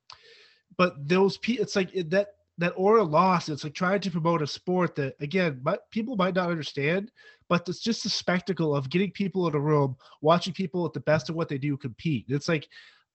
[0.77, 3.49] but those people, it's like that that aura lost.
[3.49, 7.11] It's like trying to promote a sport that again, but people might not understand,
[7.47, 10.99] but it's just the spectacle of getting people in a room, watching people at the
[11.01, 12.25] best of what they do compete.
[12.29, 12.67] It's like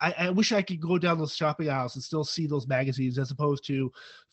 [0.05, 3.19] I, I, wish I could go down those shopping aisles and still see those magazines
[3.19, 3.90] as opposed to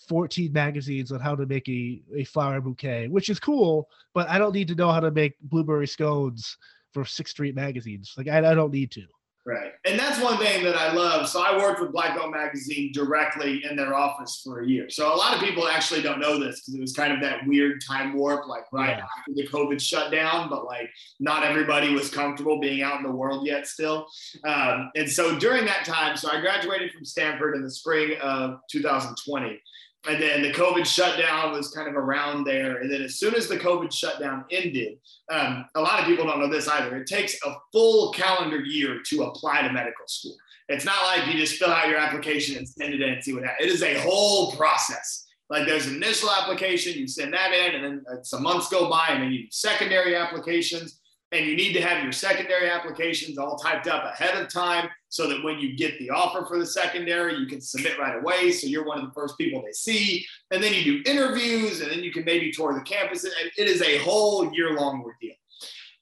[0.07, 4.37] 14 magazines on how to make a, a flower bouquet, which is cool, but I
[4.37, 6.57] don't need to know how to make blueberry scones
[6.91, 8.13] for Sixth Street magazines.
[8.17, 9.05] Like I, I don't need to.
[9.43, 9.71] Right.
[9.85, 11.27] And that's one thing that I love.
[11.27, 14.87] So I worked with Black Belt Magazine directly in their office for a year.
[14.87, 17.47] So a lot of people actually don't know this because it was kind of that
[17.47, 19.03] weird time warp, like right yeah.
[19.03, 23.47] after the COVID shutdown, but like not everybody was comfortable being out in the world
[23.47, 24.05] yet still.
[24.43, 28.59] Um, and so during that time, so I graduated from Stanford in the spring of
[28.69, 29.59] 2020
[30.07, 32.77] and then the COVID shutdown was kind of around there.
[32.77, 34.97] And then as soon as the COVID shutdown ended,
[35.29, 36.95] um, a lot of people don't know this either.
[36.97, 40.35] It takes a full calendar year to apply to medical school.
[40.69, 43.33] It's not like you just fill out your application and send it in and see
[43.33, 43.67] what happens.
[43.67, 45.27] It is a whole process.
[45.49, 49.07] Like there's an initial application, you send that in, and then some months go by,
[49.09, 51.00] and then you do secondary applications
[51.31, 55.27] and you need to have your secondary applications all typed up ahead of time so
[55.27, 58.51] that when you get the offer for the secondary, you can submit right away.
[58.51, 60.25] So you're one of the first people they see.
[60.51, 63.23] And then you do interviews, and then you can maybe tour the campus.
[63.23, 65.35] It is a whole year long ordeal.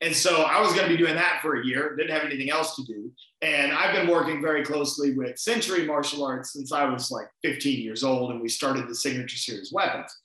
[0.02, 2.50] And so I was going to be doing that for a year, didn't have anything
[2.50, 3.12] else to do.
[3.42, 7.82] And I've been working very closely with Century Martial Arts since I was like 15
[7.82, 10.16] years old, and we started the Signature Series weapons.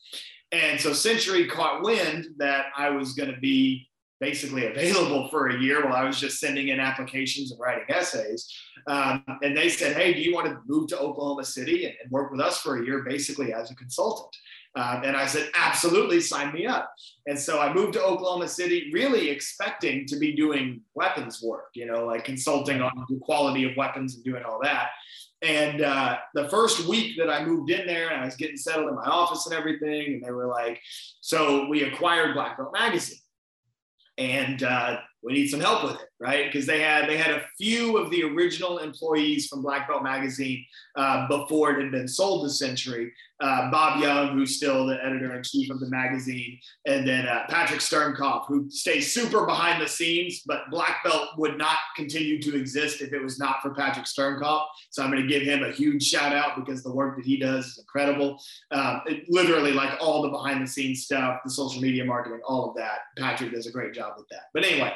[0.52, 3.88] And so Century caught wind that I was going to be
[4.24, 8.50] basically available for a year while I was just sending in applications and writing essays.
[8.86, 12.10] Um, and they said, Hey, do you want to move to Oklahoma City and, and
[12.10, 14.34] work with us for a year, basically as a consultant?
[14.76, 16.90] Um, and I said, Absolutely, sign me up.
[17.26, 21.84] And so I moved to Oklahoma City, really expecting to be doing weapons work, you
[21.84, 24.88] know, like consulting on the quality of weapons and doing all that.
[25.42, 28.88] And uh, the first week that I moved in there and I was getting settled
[28.88, 30.80] in my office and everything, and they were like,
[31.20, 33.18] So we acquired Black Belt Magazine
[34.18, 36.50] and uh, we need some help with it, right?
[36.50, 40.64] Because they had they had a few of the original employees from Black Belt Magazine
[40.96, 43.12] uh, before it had been sold to Century.
[43.40, 47.42] Uh, Bob Young, who's still the editor in chief of the magazine, and then uh,
[47.48, 52.56] Patrick Sternkopf, who stays super behind the scenes, but Black Belt would not continue to
[52.56, 54.66] exist if it was not for Patrick Sternkopf.
[54.90, 57.36] So I'm going to give him a huge shout out because the work that he
[57.36, 58.40] does is incredible.
[58.70, 62.70] Um, it, literally, like all the behind the scenes stuff, the social media marketing, all
[62.70, 63.00] of that.
[63.18, 64.44] Patrick does a great job with that.
[64.54, 64.94] But anyway,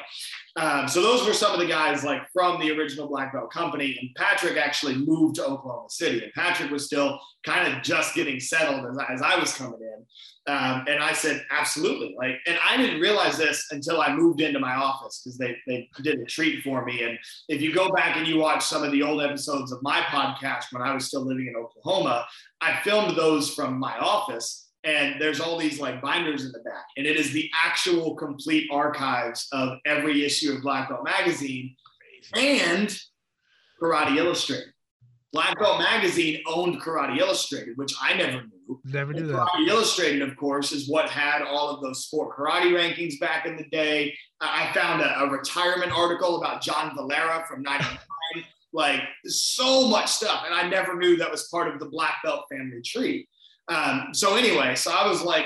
[0.55, 3.97] um, so those were some of the guys like from the original Black Belt company.
[3.99, 8.39] And Patrick actually moved to Oklahoma City, and Patrick was still kind of just getting
[8.39, 10.05] settled as, as I was coming in.
[10.51, 12.15] Um, and I said, absolutely.
[12.17, 15.87] Like, and I didn't realize this until I moved into my office because they, they
[16.01, 17.03] did a treat for me.
[17.03, 20.01] And if you go back and you watch some of the old episodes of my
[20.01, 22.25] podcast when I was still living in Oklahoma,
[22.61, 26.85] I filmed those from my office and there's all these like binders in the back.
[26.97, 31.75] And it is the actual complete archives of every issue of black belt magazine
[32.33, 32.97] and
[33.81, 34.73] karate illustrated.
[35.31, 38.79] Black belt magazine owned karate illustrated which i never knew.
[38.85, 39.35] Never knew that.
[39.35, 43.57] Karate illustrated of course is what had all of those sport karate rankings back in
[43.57, 44.15] the day.
[44.39, 47.99] I found a, a retirement article about john valera from 99
[48.71, 50.43] like so much stuff.
[50.45, 53.27] And i never knew that was part of the black belt family tree
[53.69, 55.45] um, so anyway, so I was like,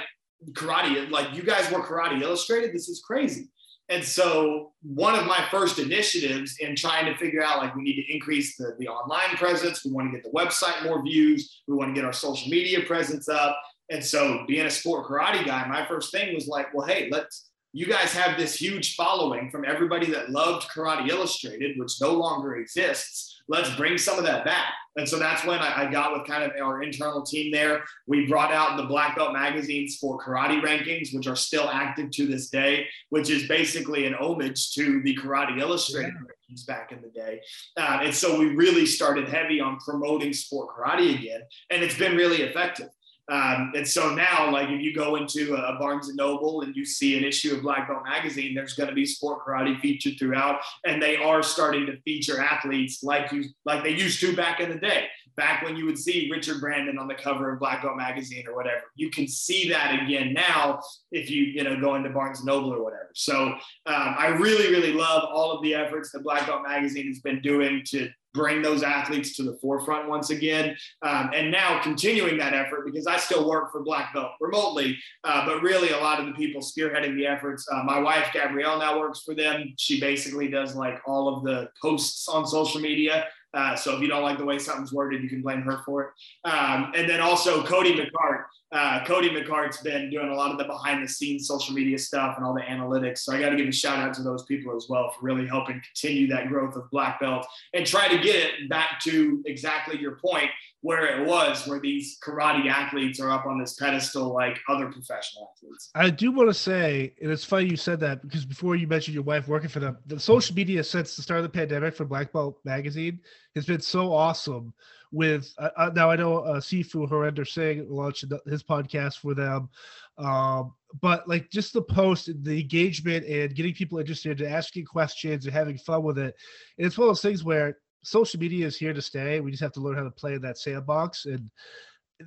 [0.51, 2.73] karate, like you guys were karate illustrated.
[2.73, 3.49] This is crazy.
[3.89, 8.01] And so one of my first initiatives in trying to figure out like we need
[8.01, 11.75] to increase the, the online presence, we want to get the website more views, we
[11.75, 13.57] want to get our social media presence up.
[13.89, 17.49] And so being a sport karate guy, my first thing was like, well, hey, let's
[17.75, 22.57] you guys have this huge following from everybody that loved Karate Illustrated, which no longer
[22.57, 24.73] exists let's bring some of that back.
[24.95, 27.83] And so that's when I, I, got with kind of our internal team there.
[28.05, 32.27] We brought out the Black Belt magazines for karate rankings, which are still active to
[32.27, 36.13] this day, which is basically an homage to the Karate Illustrated.
[36.13, 37.41] rankings back in the day.
[37.77, 42.15] Uh, and so we really started heavy on promoting sport karate again, and it's been
[42.15, 42.89] really effective.
[43.31, 46.83] Um, and so now, like if you go into a Barnes and Noble and you
[46.83, 50.59] see an issue of Black Belt Magazine, there's going to be sport karate featured throughout,
[50.85, 54.69] and they are starting to feature athletes like you, like they used to back in
[54.69, 55.07] the day.
[55.35, 58.55] Back when you would see Richard Brandon on the cover of Black Belt Magazine or
[58.55, 60.79] whatever, you can see that again now
[61.11, 63.09] if you you know go into Barnes and Noble or whatever.
[63.15, 67.19] So um, I really really love all of the efforts that Black Belt Magazine has
[67.19, 70.75] been doing to bring those athletes to the forefront once again.
[71.01, 75.45] Um, and now continuing that effort because I still work for Black Belt remotely, uh,
[75.45, 77.67] but really a lot of the people spearheading the efforts.
[77.71, 79.73] Uh, my wife, Gabrielle, now works for them.
[79.77, 83.25] She basically does like all of the posts on social media.
[83.53, 86.03] Uh, so if you don't like the way something's worded, you can blame her for
[86.03, 86.49] it.
[86.49, 88.43] Um, and then also Cody McCart.
[88.71, 92.35] Uh, Cody McCart's been doing a lot of the behind the scenes social media stuff
[92.37, 93.19] and all the analytics.
[93.19, 95.47] So I got to give a shout out to those people as well for really
[95.47, 99.99] helping continue that growth of black belt and try to get it back to exactly
[99.99, 100.49] your point
[100.83, 105.49] where it was, where these karate athletes are up on this pedestal like other professional
[105.55, 105.89] athletes.
[105.95, 109.15] I do want to say, and it's funny you said that because before you mentioned
[109.15, 112.03] your wife working for them, the social media since the start of the pandemic for
[112.03, 113.21] Black Belt Magazine
[113.55, 114.73] has been so awesome.
[115.13, 119.69] With uh, uh now, I know uh, Sifu Harinder Singh launched his podcast for them,
[120.17, 125.45] um, but like just the post, the engagement, and getting people interested, and asking questions,
[125.45, 126.35] and having fun with it.
[126.77, 129.39] And it's one of those things where social media is here to stay.
[129.39, 131.25] We just have to learn how to play in that sandbox.
[131.25, 131.49] And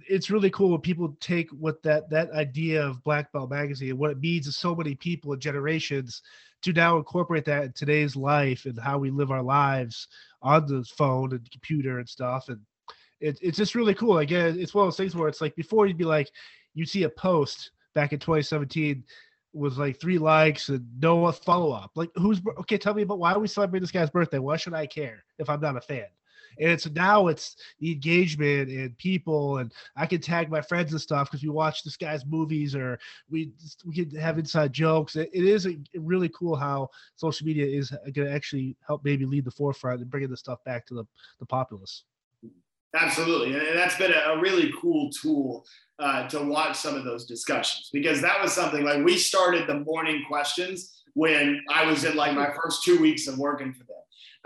[0.09, 3.99] it's really cool when people take what that that idea of Black Belt Magazine and
[3.99, 6.23] what it means to so many people and generations
[6.63, 10.09] to now incorporate that in today's life and how we live our lives
[10.43, 12.49] on the phone and computer and stuff.
[12.49, 12.61] And
[13.21, 14.19] it, it's just really cool.
[14.19, 16.31] Again, it's one of those things where it's like before you'd be like,
[16.75, 19.05] you'd see a post back in 2017
[19.57, 21.93] was like three likes and no follow up.
[21.95, 22.79] Like, who's okay?
[22.79, 24.39] Tell me about why we celebrating this guy's birthday?
[24.39, 26.07] Why should I care if I'm not a fan?
[26.59, 31.01] And it's now it's the engagement and people, and I can tag my friends and
[31.01, 33.53] stuff because we watch this guy's movies or we
[33.85, 35.17] we can have inside jokes.
[35.17, 39.05] it, it is a, really cool how social media is uh, going to actually help
[39.05, 41.05] maybe lead the forefront and bringing this stuff back to the
[41.41, 42.05] the populace.
[42.95, 45.67] Absolutely, and that's been a, really cool tool
[45.99, 49.81] uh, to watch some of those discussions because that was something like we started the
[49.81, 53.97] morning questions when I was in like my first two weeks of working for them.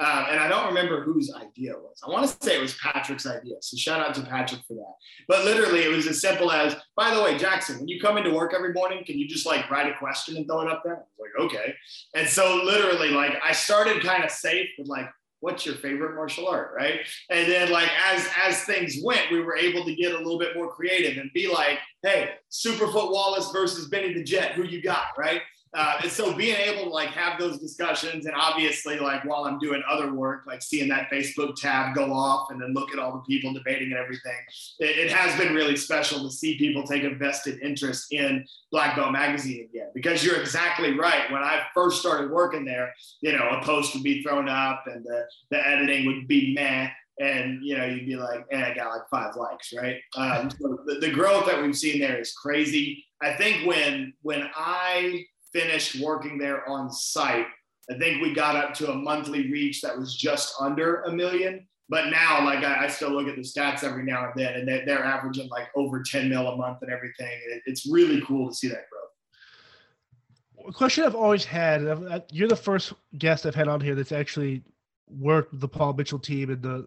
[0.01, 2.01] Uh, and I don't remember whose idea it was.
[2.03, 3.57] I want to say it was Patrick's idea.
[3.61, 4.95] So shout out to Patrick for that.
[5.29, 8.33] But literally, it was as simple as, by the way, Jackson, when you come into
[8.33, 10.95] work every morning, can you just like write a question and throw it up there?
[10.95, 11.75] I was like, okay.
[12.15, 15.07] And so literally, like I started kind of safe with like,
[15.41, 17.01] what's your favorite martial art right?
[17.31, 20.55] And then like as as things went we were able to get a little bit
[20.55, 25.07] more creative and be like hey superfoot wallace versus benny the jet who you got
[25.19, 25.41] right
[25.73, 29.59] uh, and so being able to like have those discussions and obviously like while i'm
[29.59, 33.13] doing other work like seeing that facebook tab go off and then look at all
[33.13, 34.37] the people debating and everything
[34.81, 38.97] it, it has been really special to see people take a vested interest in black
[38.97, 39.89] belt magazine again.
[39.95, 41.31] Because you're exactly right.
[41.31, 45.05] When i first started working there you know a post would be thrown up and
[45.05, 46.89] the, the editing would be meh
[47.21, 49.97] and you know you'd be like and i got like five likes right?
[50.17, 53.05] Um, so the, the growth that we've seen there is crazy.
[53.23, 57.47] I think when when i finished working there on site,
[57.91, 61.67] I think we got up to a monthly reach that was just under a million.
[61.89, 64.69] But now, like I, I still look at the stats every now and then, and
[64.69, 67.37] they're, they're averaging like over 10 mil a month and everything.
[67.49, 70.69] It, it's really cool to see that growth.
[70.69, 71.83] A question I've always had:
[72.31, 74.63] You're the first guest I've had on here that's actually
[75.09, 76.87] worked with the Paul Mitchell team, and the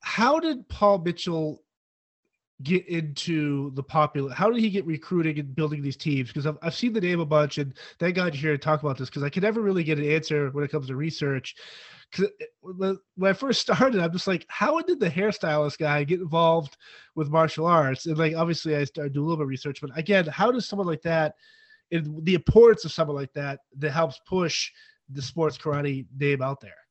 [0.00, 1.63] how did Paul Mitchell
[2.64, 6.28] get into the popular how did he get recruiting and building these teams?
[6.28, 8.82] Because I've, I've seen the name a bunch and thank god you're here to talk
[8.82, 11.54] about this because i can never really get an answer when it comes to research.
[12.10, 16.20] Because eh, when i first started i'm just like how did the hairstylist guy get
[16.20, 16.76] involved
[17.14, 18.06] with martial arts?
[18.06, 20.66] And like obviously i started do a little bit of research but again how does
[20.66, 21.34] someone like that
[21.92, 24.70] and the importance of someone like that that helps push
[25.10, 26.83] the sports karate name out there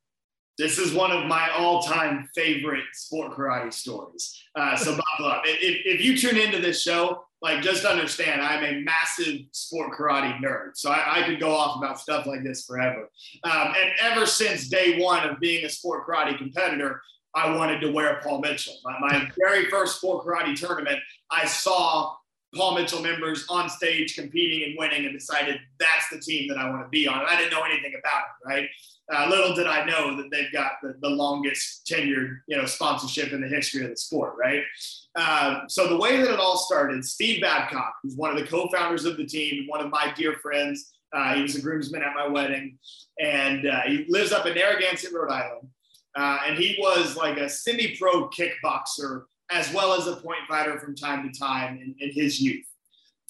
[0.58, 4.40] this is one of my all-time favorite sport karate stories.
[4.54, 5.42] Uh, so buckle up.
[5.44, 10.38] If, if you tune into this show, like just understand, I'm a massive sport karate
[10.38, 10.70] nerd.
[10.74, 13.10] So I, I could go off about stuff like this forever.
[13.42, 17.02] Um, and ever since day one of being a sport karate competitor,
[17.34, 18.74] I wanted to wear Paul Mitchell.
[18.84, 21.00] My, my very first sport karate tournament,
[21.30, 22.14] I saw
[22.54, 26.70] Paul Mitchell members on stage competing and winning and decided that's the team that I
[26.70, 27.18] want to be on.
[27.18, 28.68] And I didn't know anything about it, right?
[29.12, 33.32] Uh, little did I know that they've got the, the longest tenured, you know, sponsorship
[33.32, 34.62] in the history of the sport, right?
[35.14, 39.04] Uh, so the way that it all started, Steve Babcock, who's one of the co-founders
[39.04, 42.26] of the team, one of my dear friends, Uh, he was a groomsman at my
[42.26, 42.76] wedding,
[43.20, 45.68] and uh, he lives up in Narragansett, Rhode Island.
[46.16, 50.94] Uh, and he was like a semi-pro kickboxer as well as a point fighter from
[50.94, 52.64] time to time in, in his youth.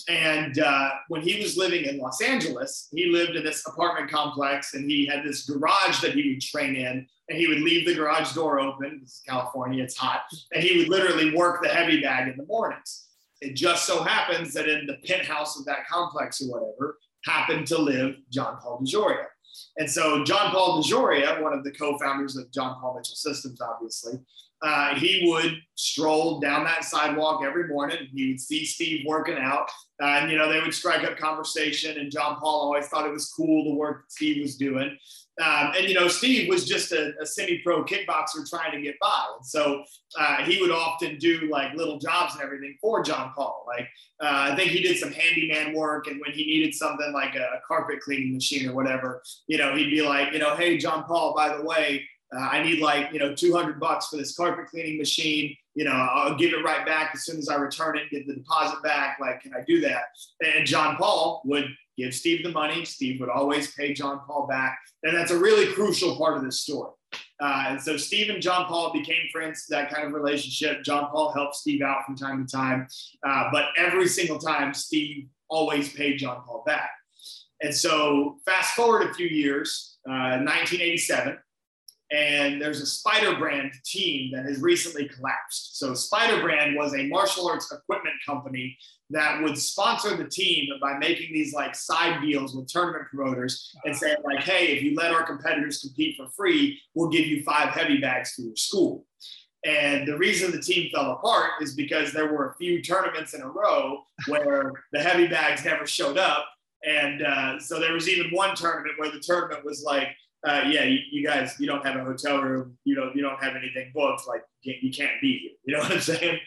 [0.08, 4.74] And uh, when he was living in Los Angeles, he lived in this apartment complex
[4.74, 7.06] and he had this garage that he would train in.
[7.28, 9.00] And he would leave the garage door open.
[9.00, 10.24] This is California, it's hot.
[10.52, 13.06] And he would literally work the heavy bag in the mornings.
[13.40, 17.78] It just so happens that in the penthouse of that complex or whatever happened to
[17.78, 19.24] live John Paul DeJoria.
[19.78, 24.18] And so John Paul DeJoria, one of the co-founders of John Paul Mitchell Systems, obviously,
[24.64, 28.08] uh, he would stroll down that sidewalk every morning.
[28.14, 29.68] He would see Steve working out,
[30.02, 31.98] uh, and you know they would strike up conversation.
[31.98, 34.96] And John Paul always thought it was cool the work Steve was doing.
[35.44, 39.26] Um, and you know Steve was just a, a semi-pro kickboxer trying to get by,
[39.36, 39.84] and so
[40.18, 43.66] uh, he would often do like little jobs and everything for John Paul.
[43.66, 43.88] Like
[44.22, 47.60] uh, I think he did some handyman work, and when he needed something like a
[47.68, 51.34] carpet cleaning machine or whatever, you know he'd be like, you know, hey John Paul,
[51.34, 54.98] by the way uh, I need like, you know, 200 bucks for this carpet cleaning
[54.98, 55.56] machine.
[55.74, 58.34] You know, I'll give it right back as soon as I return it, get the
[58.34, 59.18] deposit back.
[59.20, 60.04] Like, can I do that?
[60.40, 61.66] And John Paul would
[61.96, 62.84] give Steve the money.
[62.84, 64.78] Steve would always pay John Paul back.
[65.02, 66.90] And that's a really crucial part of this story.
[67.40, 70.84] Uh, and so Steve and John Paul became friends, that kind of relationship.
[70.84, 72.86] John Paul helped Steve out from time to time.
[73.26, 76.90] Uh, but every single time, Steve always paid John Paul back.
[77.60, 81.38] And so fast forward a few years, uh, 1987,
[82.10, 85.78] and there's a Spider Brand team that has recently collapsed.
[85.78, 88.76] So Spider Brand was a martial arts equipment company
[89.10, 93.96] that would sponsor the team by making these like side deals with tournament promoters and
[93.96, 97.70] saying like, hey, if you let our competitors compete for free, we'll give you five
[97.70, 99.06] heavy bags for your school.
[99.64, 103.40] And the reason the team fell apart is because there were a few tournaments in
[103.40, 106.46] a row where the heavy bags never showed up.
[106.86, 110.08] And uh, so there was even one tournament where the tournament was like,
[110.44, 113.42] uh, yeah, you, you, guys, you don't have a hotel room, you don't, you don't
[113.42, 115.50] have anything booked, like you can't, you can't be here.
[115.64, 116.38] You know what I'm saying?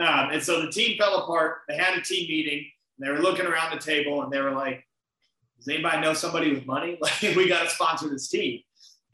[0.00, 1.58] Um, and so the team fell apart.
[1.68, 2.66] They had a team meeting.
[2.98, 4.84] And they were looking around the table, and they were like,
[5.58, 6.98] "Does anybody know somebody with money?
[7.02, 8.60] Like, we got to sponsor this team."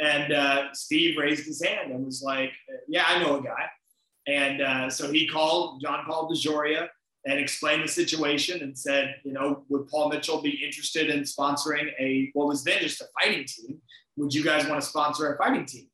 [0.00, 2.52] And uh, Steve raised his hand and was like,
[2.88, 3.68] "Yeah, I know a guy."
[4.26, 6.88] And uh, so he called John Paul DeJoria
[7.24, 11.90] and explained the situation and said, you know, would Paul Mitchell be interested in sponsoring
[11.98, 13.80] a what was then just a fighting team?
[14.16, 15.88] Would you guys want to sponsor a fighting team?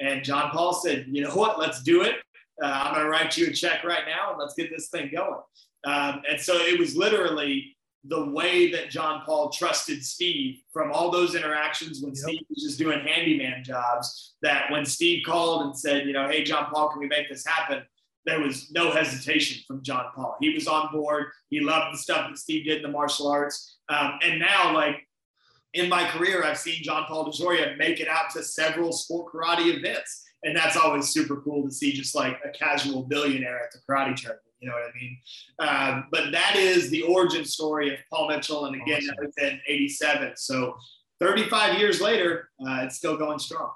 [0.00, 2.16] And John Paul said, you know what, let's do it.
[2.62, 5.10] Uh, I'm going to write you a check right now and let's get this thing
[5.12, 5.40] going.
[5.84, 11.10] Um, and so it was literally the way that John Paul trusted Steve from all
[11.10, 12.22] those interactions when yep.
[12.22, 14.34] Steve was just doing handyman jobs.
[14.42, 17.46] That when Steve called and said, you know, hey, John Paul, can we make this
[17.46, 17.82] happen?
[18.26, 20.36] There was no hesitation from John Paul.
[20.40, 21.26] He was on board.
[21.50, 23.78] He loved the stuff that Steve did in the martial arts.
[23.88, 25.03] Um, and now, like,
[25.74, 29.76] in my career, I've seen John Paul DeJoria make it out to several sport karate
[29.76, 30.22] events.
[30.44, 34.14] And that's always super cool to see just like a casual billionaire at the karate
[34.14, 34.40] tournament.
[34.60, 35.18] You know what I mean?
[35.58, 38.66] Um, but that is the origin story of Paul Mitchell.
[38.66, 39.14] And again, awesome.
[39.20, 40.32] that was in 87.
[40.36, 40.76] So
[41.20, 43.70] 35 years later, uh, it's still going strong.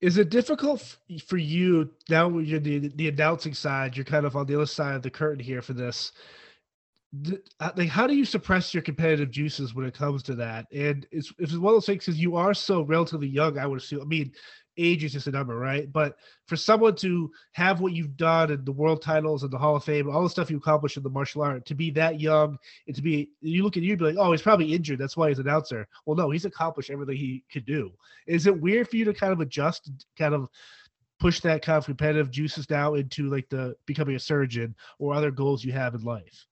[0.00, 0.96] Is it difficult
[1.26, 4.66] for you now when you're the, the announcing side, you're kind of on the other
[4.66, 6.12] side of the curtain here for this
[7.58, 10.66] Uh, like how do you suppress your competitive juices when it comes to that?
[10.72, 13.80] And it's it's one of those things because you are so relatively young i would
[13.80, 14.32] assume i mean
[14.78, 15.92] age is just a number right?
[15.92, 19.76] But for someone to have what you've done and the world titles and the hall
[19.76, 22.56] of fame all the stuff you accomplished in the martial art to be that young
[22.86, 25.28] and to be you look at you be like oh he's probably injured that's why
[25.28, 25.88] he's an announcer.
[26.06, 27.92] Well no he's accomplished everything he could do.
[28.26, 30.48] Is it weird for you to kind of adjust kind of
[31.18, 35.30] push that kind of competitive juices now into like the becoming a surgeon or other
[35.30, 36.46] goals you have in life.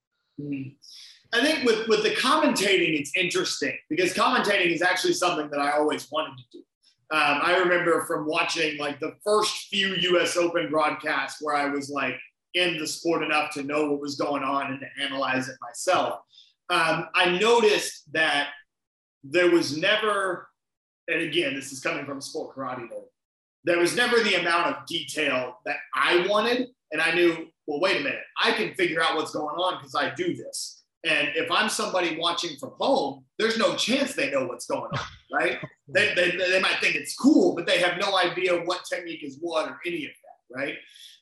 [1.32, 5.72] I think with, with the commentating, it's interesting because commentating is actually something that I
[5.72, 6.58] always wanted to do.
[7.10, 11.90] Um, I remember from watching like the first few US Open broadcasts where I was
[11.90, 12.18] like
[12.54, 16.20] in the sport enough to know what was going on and to analyze it myself.
[16.70, 18.48] Um, I noticed that
[19.24, 20.48] there was never,
[21.08, 23.08] and again, this is coming from sport karate, though,
[23.64, 26.68] there was never the amount of detail that I wanted.
[26.92, 29.94] And I knew well, wait a minute, I can figure out what's going on because
[29.94, 30.82] I do this.
[31.04, 35.06] And if I'm somebody watching from home, there's no chance they know what's going on,
[35.32, 35.58] right?
[35.88, 39.36] they, they, they might think it's cool, but they have no idea what technique is
[39.40, 40.76] what or any of that, right?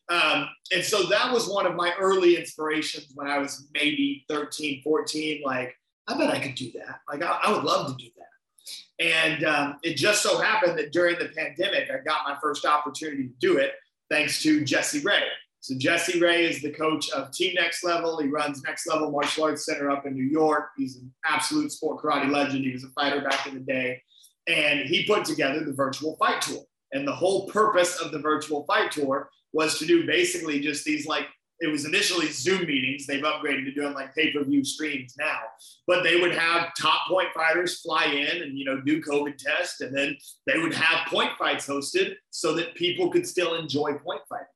[0.09, 4.83] Um, and so that was one of my early inspirations when I was maybe 13,
[4.83, 5.43] 14.
[5.45, 5.77] Like,
[6.07, 7.01] I bet I could do that.
[7.11, 9.05] Like, I, I would love to do that.
[9.05, 13.25] And um, it just so happened that during the pandemic, I got my first opportunity
[13.25, 13.73] to do it
[14.09, 15.25] thanks to Jesse Ray.
[15.67, 18.23] So Jesse Ray is the coach of Team Next Level.
[18.23, 20.69] He runs Next Level Martial Arts Center up in New York.
[20.77, 22.65] He's an absolute sport karate legend.
[22.65, 24.01] He was a fighter back in the day.
[24.47, 26.63] And he put together the virtual fight tour.
[26.93, 31.05] And the whole purpose of the virtual fight tour was to do basically just these
[31.05, 31.27] like
[31.59, 33.05] it was initially Zoom meetings.
[33.05, 35.41] They've upgraded to doing like pay-per-view streams now,
[35.89, 39.81] but they would have top point fighters fly in and you know do COVID tests,
[39.81, 44.21] and then they would have point fights hosted so that people could still enjoy point
[44.29, 44.47] fighting.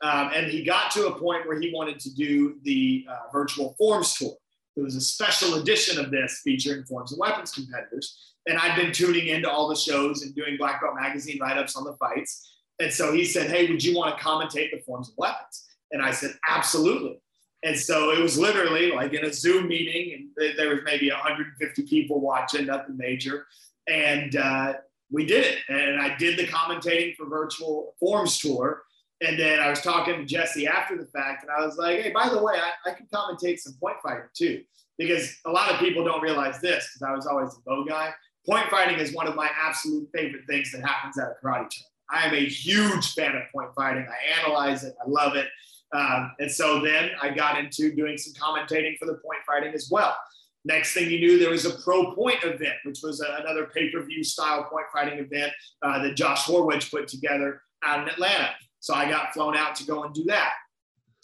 [0.00, 3.74] Um, and he got to a point where he wanted to do the uh, virtual
[3.78, 4.34] forms tour.
[4.74, 8.34] There was a special edition of this featuring forms and weapons competitors.
[8.46, 11.76] And I'd been tuning into all the shows and doing Black Belt Magazine write ups
[11.76, 12.56] on the fights.
[12.80, 15.66] And so he said, Hey, would you want to commentate the forms of weapons?
[15.92, 17.20] And I said, Absolutely.
[17.62, 21.82] And so it was literally like in a Zoom meeting, and there was maybe 150
[21.82, 23.46] people watching, nothing major.
[23.86, 24.74] And uh,
[25.12, 25.58] we did it.
[25.68, 28.82] And I did the commentating for Virtual Forms Tour.
[29.24, 32.10] And then I was talking to Jesse after the fact, and I was like, hey,
[32.10, 34.62] by the way, I, I can commentate some point fighting too.
[34.98, 38.12] Because a lot of people don't realize this, because I was always a bo guy.
[38.46, 41.74] Point fighting is one of my absolute favorite things that happens at a karate tournament.
[42.10, 44.06] I am a huge fan of point fighting.
[44.06, 45.48] I analyze it, I love it.
[45.94, 49.88] Um, and so then I got into doing some commentating for the point fighting as
[49.90, 50.16] well.
[50.64, 53.90] Next thing you knew, there was a pro point event, which was a, another pay
[53.90, 55.52] per view style point fighting event
[55.82, 58.50] uh, that Josh Horwich put together out in Atlanta.
[58.82, 60.54] So I got flown out to go and do that.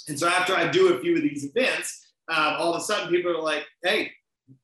[0.07, 3.11] And so after I do a few of these events, um, all of a sudden
[3.11, 4.13] people are like, hey,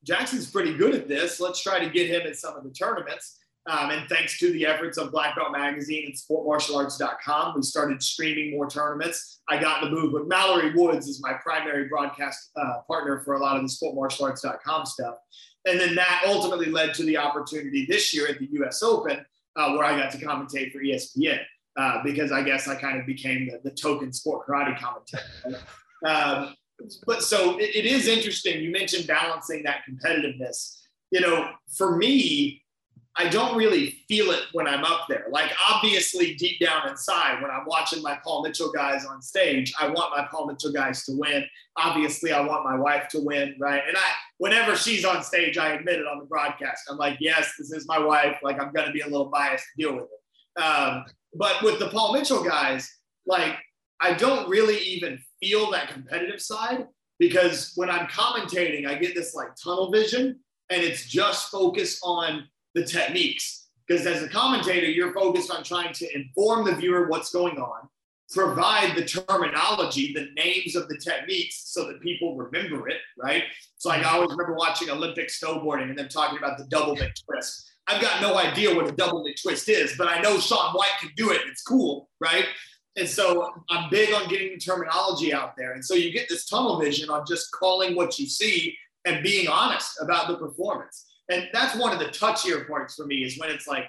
[0.04, 1.40] Jackson's pretty good at this.
[1.40, 3.40] Let's try to get him at some of the tournaments.
[3.68, 8.52] Um, and thanks to the efforts of Black Belt Magazine and SportMartialArts.com, we started streaming
[8.52, 9.40] more tournaments.
[9.48, 13.34] I got in the move with Mallory Woods as my primary broadcast uh, partner for
[13.34, 15.16] a lot of the SportMartialArts.com stuff.
[15.64, 19.24] And then that ultimately led to the opportunity this year at the US Open,
[19.56, 21.40] uh, where I got to commentate for ESPN
[21.76, 25.24] uh, because I guess I kind of became the, the token sport karate commentator.
[26.06, 26.54] um,
[27.06, 28.62] but so it, it is interesting.
[28.62, 30.80] You mentioned balancing that competitiveness.
[31.10, 32.64] You know, for me,
[33.16, 35.26] I don't really feel it when I'm up there.
[35.30, 39.86] Like obviously deep down inside, when I'm watching my Paul Mitchell guys on stage, I
[39.86, 41.44] want my Paul Mitchell guys to win.
[41.76, 43.82] Obviously, I want my wife to win, right?
[43.86, 46.88] And I, whenever she's on stage, I admit it on the broadcast.
[46.90, 48.38] I'm like, yes, this is my wife.
[48.42, 50.60] Like I'm going to be a little biased to deal with it.
[50.60, 51.04] Um,
[51.34, 52.90] but with the Paul Mitchell guys,
[53.26, 53.56] like
[54.00, 56.86] I don't really even feel that competitive side
[57.18, 62.44] because when I'm commentating, I get this like tunnel vision and it's just focused on
[62.74, 63.68] the techniques.
[63.86, 67.88] Because as a commentator, you're focused on trying to inform the viewer what's going on,
[68.30, 73.44] provide the terminology, the names of the techniques so that people remember it, right?
[73.76, 77.18] So like, I always remember watching Olympic snowboarding and them talking about the double bit
[77.28, 77.73] twist.
[77.86, 81.10] I've got no idea what a double twist is, but I know Shaun White can
[81.16, 81.42] do it.
[81.46, 82.46] It's cool, right?
[82.96, 85.72] And so I'm big on getting the terminology out there.
[85.72, 89.48] And so you get this tunnel vision on just calling what you see and being
[89.48, 91.04] honest about the performance.
[91.30, 93.86] And that's one of the touchier parts for me is when it's like,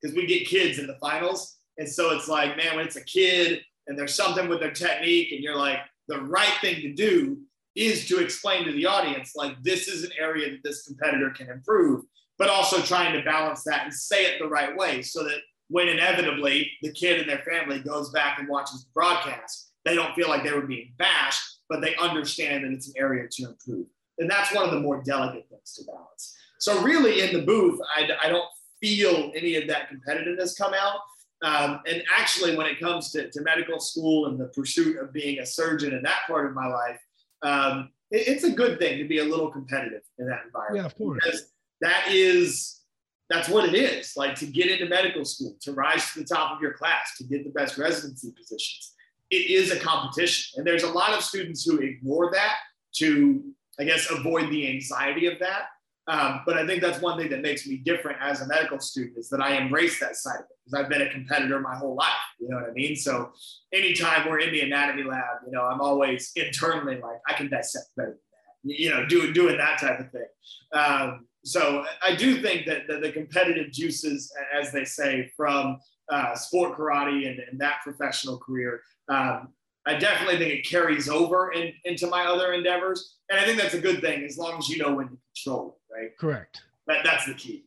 [0.00, 1.56] because we get kids in the finals.
[1.78, 5.32] And so it's like, man, when it's a kid and there's something with their technique,
[5.32, 5.78] and you're like,
[6.08, 7.38] the right thing to do
[7.74, 11.48] is to explain to the audience, like, this is an area that this competitor can
[11.48, 12.04] improve
[12.38, 15.88] but also trying to balance that and say it the right way so that when
[15.88, 20.28] inevitably the kid and their family goes back and watches the broadcast, they don't feel
[20.28, 23.86] like they were being bashed, but they understand that it's an area to improve.
[24.18, 26.36] And that's one of the more delicate things to balance.
[26.58, 28.48] So, really, in the booth, I, I don't
[28.80, 31.00] feel any of that competitiveness come out.
[31.42, 35.40] Um, and actually, when it comes to, to, medical school and the pursuit of being
[35.40, 37.00] a surgeon in that part of my life,
[37.42, 40.82] um, it, it's a good thing to be a little competitive in that environment.
[40.82, 41.20] Yeah, of course.
[41.24, 41.46] Because
[41.82, 42.80] that is
[43.28, 44.14] that's what it is.
[44.16, 47.24] Like to get into medical school to rise to the top of your class to
[47.24, 48.92] get the best residency positions
[49.32, 50.58] it is a competition.
[50.58, 52.56] And there's a lot of students who ignore that
[52.96, 53.42] to
[53.80, 55.62] i guess avoid the anxiety of that.
[56.06, 59.16] Um, but i think that's one thing that makes me different as a medical student
[59.16, 61.94] is that i embrace that side of it because i've been a competitor my whole
[61.94, 62.96] life you know what i mean?
[62.96, 63.30] So
[63.72, 67.86] anytime we're in the anatomy lab you know i'm always internally like i can dissect
[67.96, 68.18] better than
[68.64, 70.26] that you know doing doing that type of thing.
[70.72, 75.78] Um, so I do think that, that the competitive juices, as they say, from
[76.10, 79.48] uh, sport karate and, and, that professional career, um,
[79.86, 83.16] I definitely think it carries over in, into my other endeavors.
[83.30, 85.78] And I think that's a good thing as long as you know when to control
[85.90, 86.10] it, right?
[86.18, 86.62] Correct.
[86.86, 87.64] That, that's the key.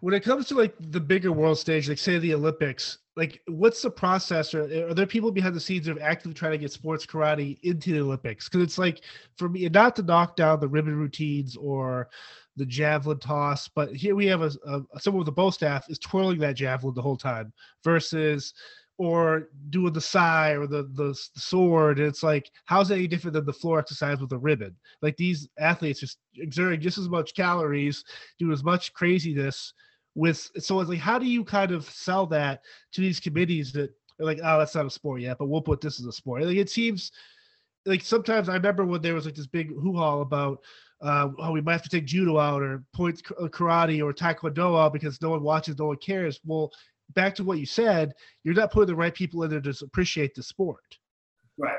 [0.00, 3.80] When it comes to like the bigger world stage, like say the Olympics, like what's
[3.80, 4.52] the process?
[4.52, 7.58] Or are there people behind the scenes that are actively trying to get sports karate
[7.62, 8.48] into the Olympics?
[8.48, 9.00] Because it's like
[9.38, 12.10] for me, not to knock down the ribbon routines or
[12.56, 13.68] the javelin toss.
[13.68, 16.94] But here we have a, a someone with a bo staff is twirling that javelin
[16.94, 17.52] the whole time
[17.82, 18.54] versus
[18.96, 21.98] or doing the sai or the, the the sword.
[21.98, 24.76] It's like how's that any different than the floor exercise with a ribbon?
[25.02, 28.04] Like these athletes just exerting just as much calories,
[28.38, 29.72] do as much craziness
[30.14, 30.50] with.
[30.58, 32.60] So it's like how do you kind of sell that
[32.92, 33.90] to these committees that
[34.20, 36.44] are like, oh, that's not a sport yet, but we'll put this as a sport.
[36.44, 37.10] Like it seems
[37.86, 40.60] like sometimes I remember when there was like this big hoo-ha about
[41.02, 44.78] uh, oh, we might have to take judo out or point uh, karate or taekwondo
[44.78, 46.40] out because no one watches, no one cares.
[46.44, 46.70] Well,
[47.14, 50.34] back to what you said, you're not putting the right people in there to appreciate
[50.34, 50.82] the sport.
[51.58, 51.76] Right.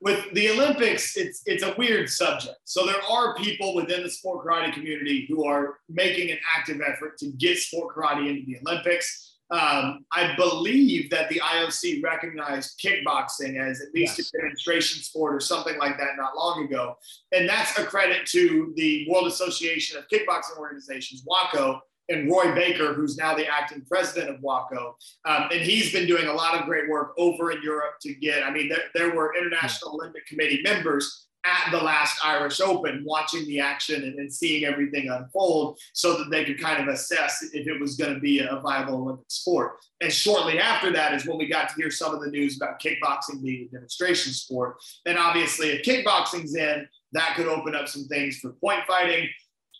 [0.00, 2.56] With the Olympics, it's it's a weird subject.
[2.64, 7.18] So there are people within the sport karate community who are making an active effort
[7.18, 9.31] to get sport karate into the Olympics.
[9.52, 14.32] Um, I believe that the IOC recognized kickboxing as at least yes.
[14.34, 16.96] a demonstration sport or something like that not long ago.
[17.32, 22.94] And that's a credit to the World Association of Kickboxing Organizations, WAKO, and Roy Baker,
[22.94, 24.94] who's now the acting president of WAKO.
[25.26, 28.42] Um, and he's been doing a lot of great work over in Europe to get,
[28.42, 33.44] I mean, there, there were International Olympic Committee members at the last Irish Open, watching
[33.46, 37.66] the action and, and, seeing everything unfold so that they could kind of assess if
[37.66, 39.78] it was going to be a viable Olympic sport.
[40.00, 42.80] And shortly after that is when we got to hear some of the news about
[42.80, 44.76] kickboxing being a demonstration sport.
[45.04, 49.28] And obviously, if kickboxing's in, that could open up some things for point fighting.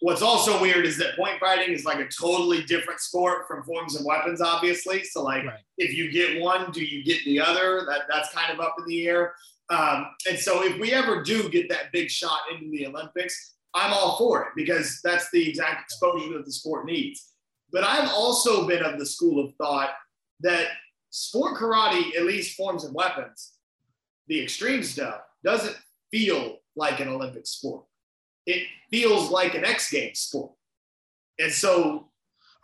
[0.01, 3.95] What's also weird is that point fighting is like a totally different sport from forms
[3.95, 5.05] and weapons, obviously.
[5.05, 5.61] So, like, right.
[5.79, 7.87] if you get one, do you get the other?
[7.89, 9.35] That that's kind of up in the air.
[9.73, 13.93] Um, and so, if we ever do get that big shot into the Olympics, I'm
[13.93, 17.31] all for it because that's the exact exposure that the sport needs.
[17.73, 19.91] But I've also been of the school of thought
[20.41, 20.67] that
[21.09, 23.53] sport karate, at least forms and weapons,
[24.27, 25.79] the extreme stuff, doesn't
[26.11, 27.85] feel like an Olympic sport.
[28.45, 30.53] It feels like an X Games sport.
[31.39, 32.11] And so,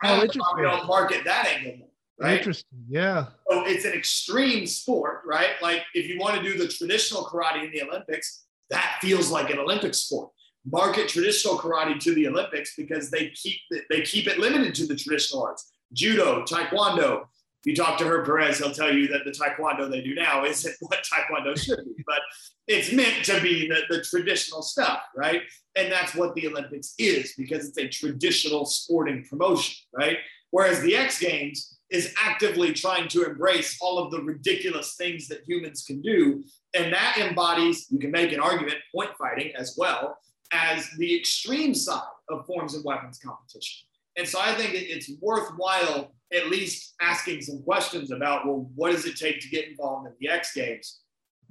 [0.03, 0.27] oh, we
[0.61, 1.88] don't market that angle
[2.19, 2.37] right?
[2.37, 2.79] Interesting.
[2.87, 3.27] Yeah.
[3.49, 5.51] So it's an extreme sport, right?
[5.61, 9.49] Like if you want to do the traditional karate in the Olympics, that feels like
[9.49, 10.29] an Olympic sport.
[10.65, 13.59] Market traditional karate to the Olympics because they keep
[13.89, 15.71] they keep it limited to the traditional arts.
[15.93, 17.21] Judo, Taekwondo.
[17.61, 20.45] If you talk to Herb Perez, he'll tell you that the Taekwondo they do now
[20.45, 22.21] isn't what Taekwondo should be, but
[22.67, 25.41] it's meant to be the, the traditional stuff, right?
[25.75, 30.17] And that's what the Olympics is because it's a traditional sporting promotion, right?
[30.51, 35.43] Whereas the X Games, is actively trying to embrace all of the ridiculous things that
[35.47, 36.43] humans can do.
[36.75, 40.17] And that embodies, you can make an argument, point fighting as well
[40.51, 43.87] as the extreme side of forms of weapons competition.
[44.17, 49.05] And so I think it's worthwhile at least asking some questions about, well, what does
[49.05, 50.99] it take to get involved in the X Games?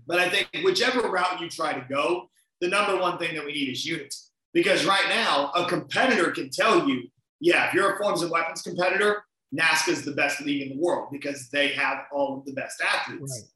[0.06, 2.30] But I think whichever route you try to go,
[2.60, 4.10] the number one thing that we need is unity.
[4.52, 7.08] Because right now, a competitor can tell you,
[7.40, 9.22] yeah, if you're a forms of weapons competitor,
[9.54, 12.80] NASKA is the best league in the world because they have all of the best
[12.82, 13.32] athletes.
[13.40, 13.48] Right.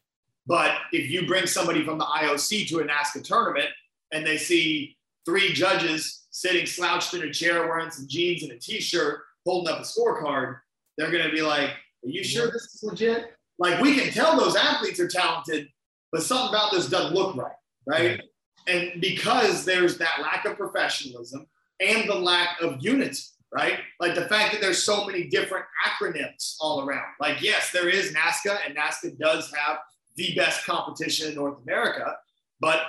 [0.47, 3.69] But if you bring somebody from the IOC to a NASKA tournament
[4.13, 8.59] and they see three judges sitting slouched in a chair wearing some jeans and a
[8.59, 10.59] t-shirt holding up a scorecard,
[10.97, 13.33] they're going to be like, are you sure this is legit?
[13.59, 15.69] Like we can tell those athletes are talented,
[16.11, 17.53] but something about this doesn't look right,
[17.87, 18.21] right?
[18.67, 21.47] And because there's that lack of professionalism
[21.81, 23.21] and the lack of unity,
[23.53, 23.79] right?
[24.01, 27.05] Like the fact that there's so many different acronyms all around.
[27.21, 29.79] Like, yes, there is NASKA, and NASKA does have
[30.17, 32.17] the best competition in North America,
[32.61, 32.81] but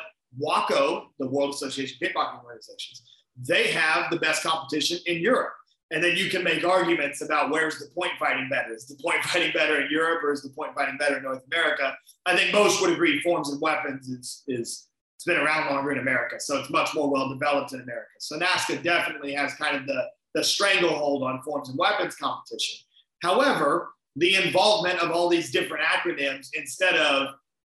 [0.42, 3.04] WAKO, the World Association of Kickboxing Organizations,
[3.38, 5.54] they have the best competition in Europe.
[5.92, 8.74] And then you can make arguments about where's the point fighting better.
[8.74, 11.44] Is the point fighting better in Europe or is the point fighting better in North
[11.52, 11.96] America?
[12.26, 16.00] I think most would agree forms and weapons is, is it's been around longer in
[16.00, 16.40] America.
[16.40, 18.10] So it's much more well developed in America.
[18.20, 22.80] So NASKA definitely has kind of the the stranglehold on forms and weapons competition.
[23.22, 27.34] However, the involvement of all these different acronyms instead of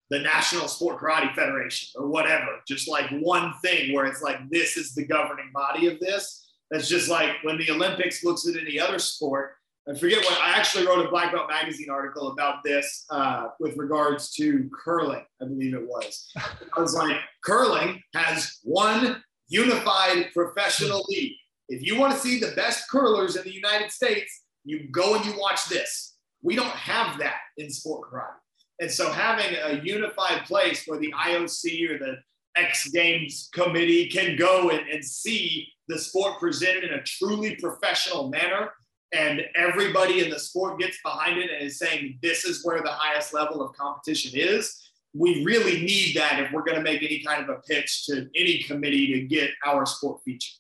[0.10, 4.78] the National Sport Karate Federation or whatever, just like one thing where it's like this
[4.78, 6.52] is the governing body of this.
[6.72, 9.54] That's just like when the Olympics looks at any other sport.
[9.88, 13.76] I forget what I actually wrote a Black Belt Magazine article about this uh, with
[13.76, 16.32] regards to curling, I believe it was.
[16.38, 21.34] I was like, curling has one unified professional league
[21.74, 25.26] if you want to see the best curlers in the United States, you go and
[25.26, 26.16] you watch this.
[26.42, 28.36] We don't have that in sport karate.
[28.80, 32.18] And so having a unified place where the IOC or the
[32.56, 38.30] X Games committee can go and, and see the sport presented in a truly professional
[38.30, 38.72] manner
[39.12, 42.92] and everybody in the sport gets behind it and is saying this is where the
[42.92, 44.80] highest level of competition is
[45.16, 48.28] we really need that if we're going to make any kind of a pitch to
[48.36, 50.58] any committee to get our sport featured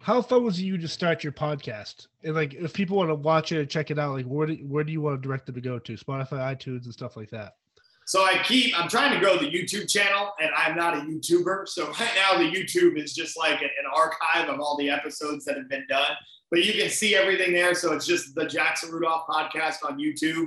[0.00, 2.06] how fun was you to start your podcast?
[2.24, 4.54] And like, if people want to watch it and check it out, like, where do,
[4.66, 5.92] where do you want to direct them to go to?
[5.96, 7.54] Spotify, iTunes, and stuff like that.
[8.06, 11.68] So I keep, I'm trying to grow the YouTube channel and I'm not a YouTuber.
[11.68, 15.56] So right now the YouTube is just like an, archive of all the episodes that
[15.56, 16.12] have been done,
[16.50, 17.74] but you can see everything there.
[17.74, 20.46] So it's just the Jackson Rudolph podcast on YouTube.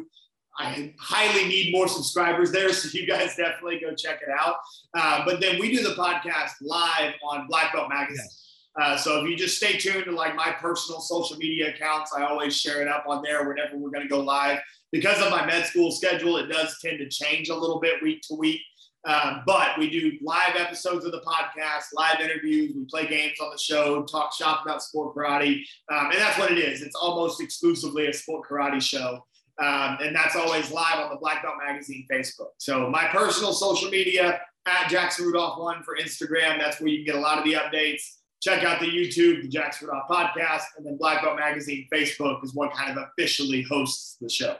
[0.57, 2.71] I highly need more subscribers there.
[2.73, 4.55] So you guys definitely go check it out.
[4.93, 8.25] Uh, but then we do the podcast live on Black Belt Magazine.
[8.25, 8.52] Yes.
[8.79, 12.23] Uh, so if you just stay tuned to like my personal social media accounts, I
[12.23, 14.59] always share it up on there whenever we're going to go live.
[14.91, 18.21] Because of my med school schedule, it does tend to change a little bit week
[18.27, 18.61] to week.
[19.05, 22.71] Um, but we do live episodes of the podcast, live interviews.
[22.75, 26.51] We play games on the show, talk shop about sport karate, um, and that's what
[26.51, 26.81] it is.
[26.81, 29.25] It's almost exclusively a sport karate show,
[29.61, 32.51] um, and that's always live on the Black Belt Magazine Facebook.
[32.59, 36.57] So my personal social media at Jackson Rudolph One for Instagram.
[36.57, 38.03] That's where you can get a lot of the updates
[38.43, 42.53] check out the YouTube, the Jackson Rudolph podcast, and then Black Belt Magazine Facebook is
[42.53, 44.57] what kind of officially hosts the show.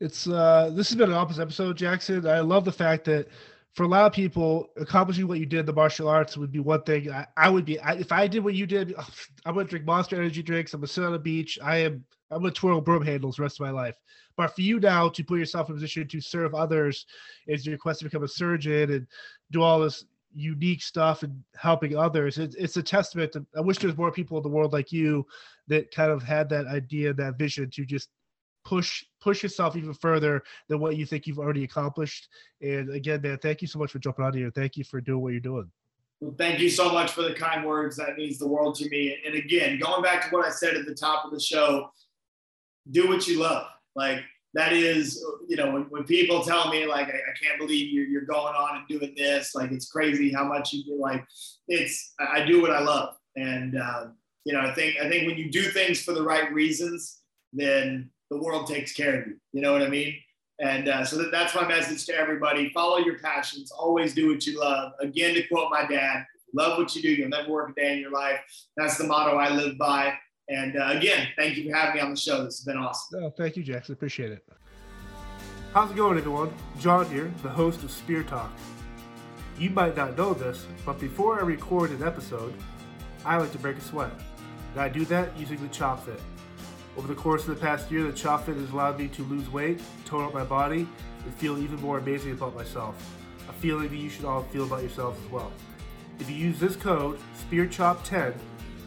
[0.00, 2.26] It's uh this has been an opposite episode, Jackson.
[2.26, 3.28] I love the fact that
[3.72, 6.60] for a lot of people, accomplishing what you did in the martial arts would be
[6.60, 7.10] one thing.
[7.10, 8.94] I, I would be I, if I did what you did.
[9.46, 10.74] I'm gonna drink Monster Energy drinks.
[10.74, 11.58] I'm gonna sit on a beach.
[11.62, 12.04] I am.
[12.30, 13.96] I'm gonna twirl broom handles the rest of my life.
[14.36, 17.06] But for you now to put yourself in a position to serve others,
[17.46, 19.06] is your quest to become a surgeon and
[19.50, 22.38] do all this unique stuff and helping others.
[22.38, 25.26] It's, it's a testament to, I wish there's more people in the world like you
[25.68, 28.08] that kind of had that idea, that vision to just
[28.64, 32.28] push push yourself even further than what you think you've already accomplished.
[32.60, 34.50] And again, man, thank you so much for jumping on here.
[34.50, 35.70] Thank you for doing what you're doing.
[36.20, 37.96] Well, thank you so much for the kind words.
[37.96, 39.18] That means the world to me.
[39.24, 41.90] And again, going back to what I said at the top of the show,
[42.90, 43.66] do what you love.
[43.94, 44.20] Like
[44.56, 48.06] that is, you know, when, when people tell me like, I, I, can't believe you're,
[48.06, 50.98] you're going on and doing this, like, it's crazy how much you do.
[50.98, 51.22] Like,
[51.68, 53.16] it's, I do what I love.
[53.36, 54.06] And, uh,
[54.44, 57.20] you know, I think, I think when you do things for the right reasons,
[57.52, 59.36] then the world takes care of you.
[59.52, 60.16] You know what I mean?
[60.58, 62.70] And uh, so that, that's my message to everybody.
[62.70, 63.70] Follow your passions.
[63.70, 64.92] Always do what you love.
[65.00, 67.10] Again, to quote my dad, love what you do.
[67.10, 68.40] You'll never work a day in your life.
[68.78, 70.14] That's the motto I live by.
[70.48, 72.44] And uh, again, thank you for having me on the show.
[72.44, 73.24] This has been awesome.
[73.24, 73.94] Oh, thank you, Jackson.
[73.94, 74.44] Appreciate it.
[75.74, 76.52] How's it going, everyone?
[76.78, 78.50] John here, the host of Spear Talk.
[79.58, 82.54] You might not know this, but before I record an episode,
[83.24, 84.12] I like to break a sweat.
[84.72, 86.20] And I do that using the Chop Fit.
[86.96, 89.50] Over the course of the past year, the Chop Fit has allowed me to lose
[89.50, 90.88] weight, tone up my body,
[91.24, 92.94] and feel even more amazing about myself.
[93.48, 95.52] A feeling that you should all feel about yourselves as well.
[96.20, 97.18] If you use this code,
[97.50, 98.34] SpearChop10,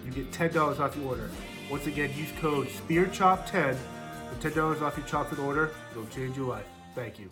[0.05, 1.29] you get $10 off your order.
[1.69, 5.71] Once again, use code SpearChop10 for $10 off your chocolate order.
[5.91, 6.65] It'll change your life.
[6.95, 7.29] Thank you.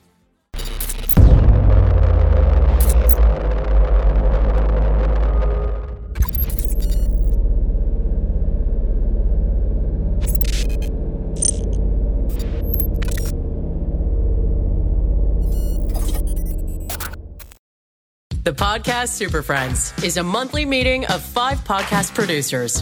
[18.43, 22.81] The Podcast Super Friends is a monthly meeting of five podcast producers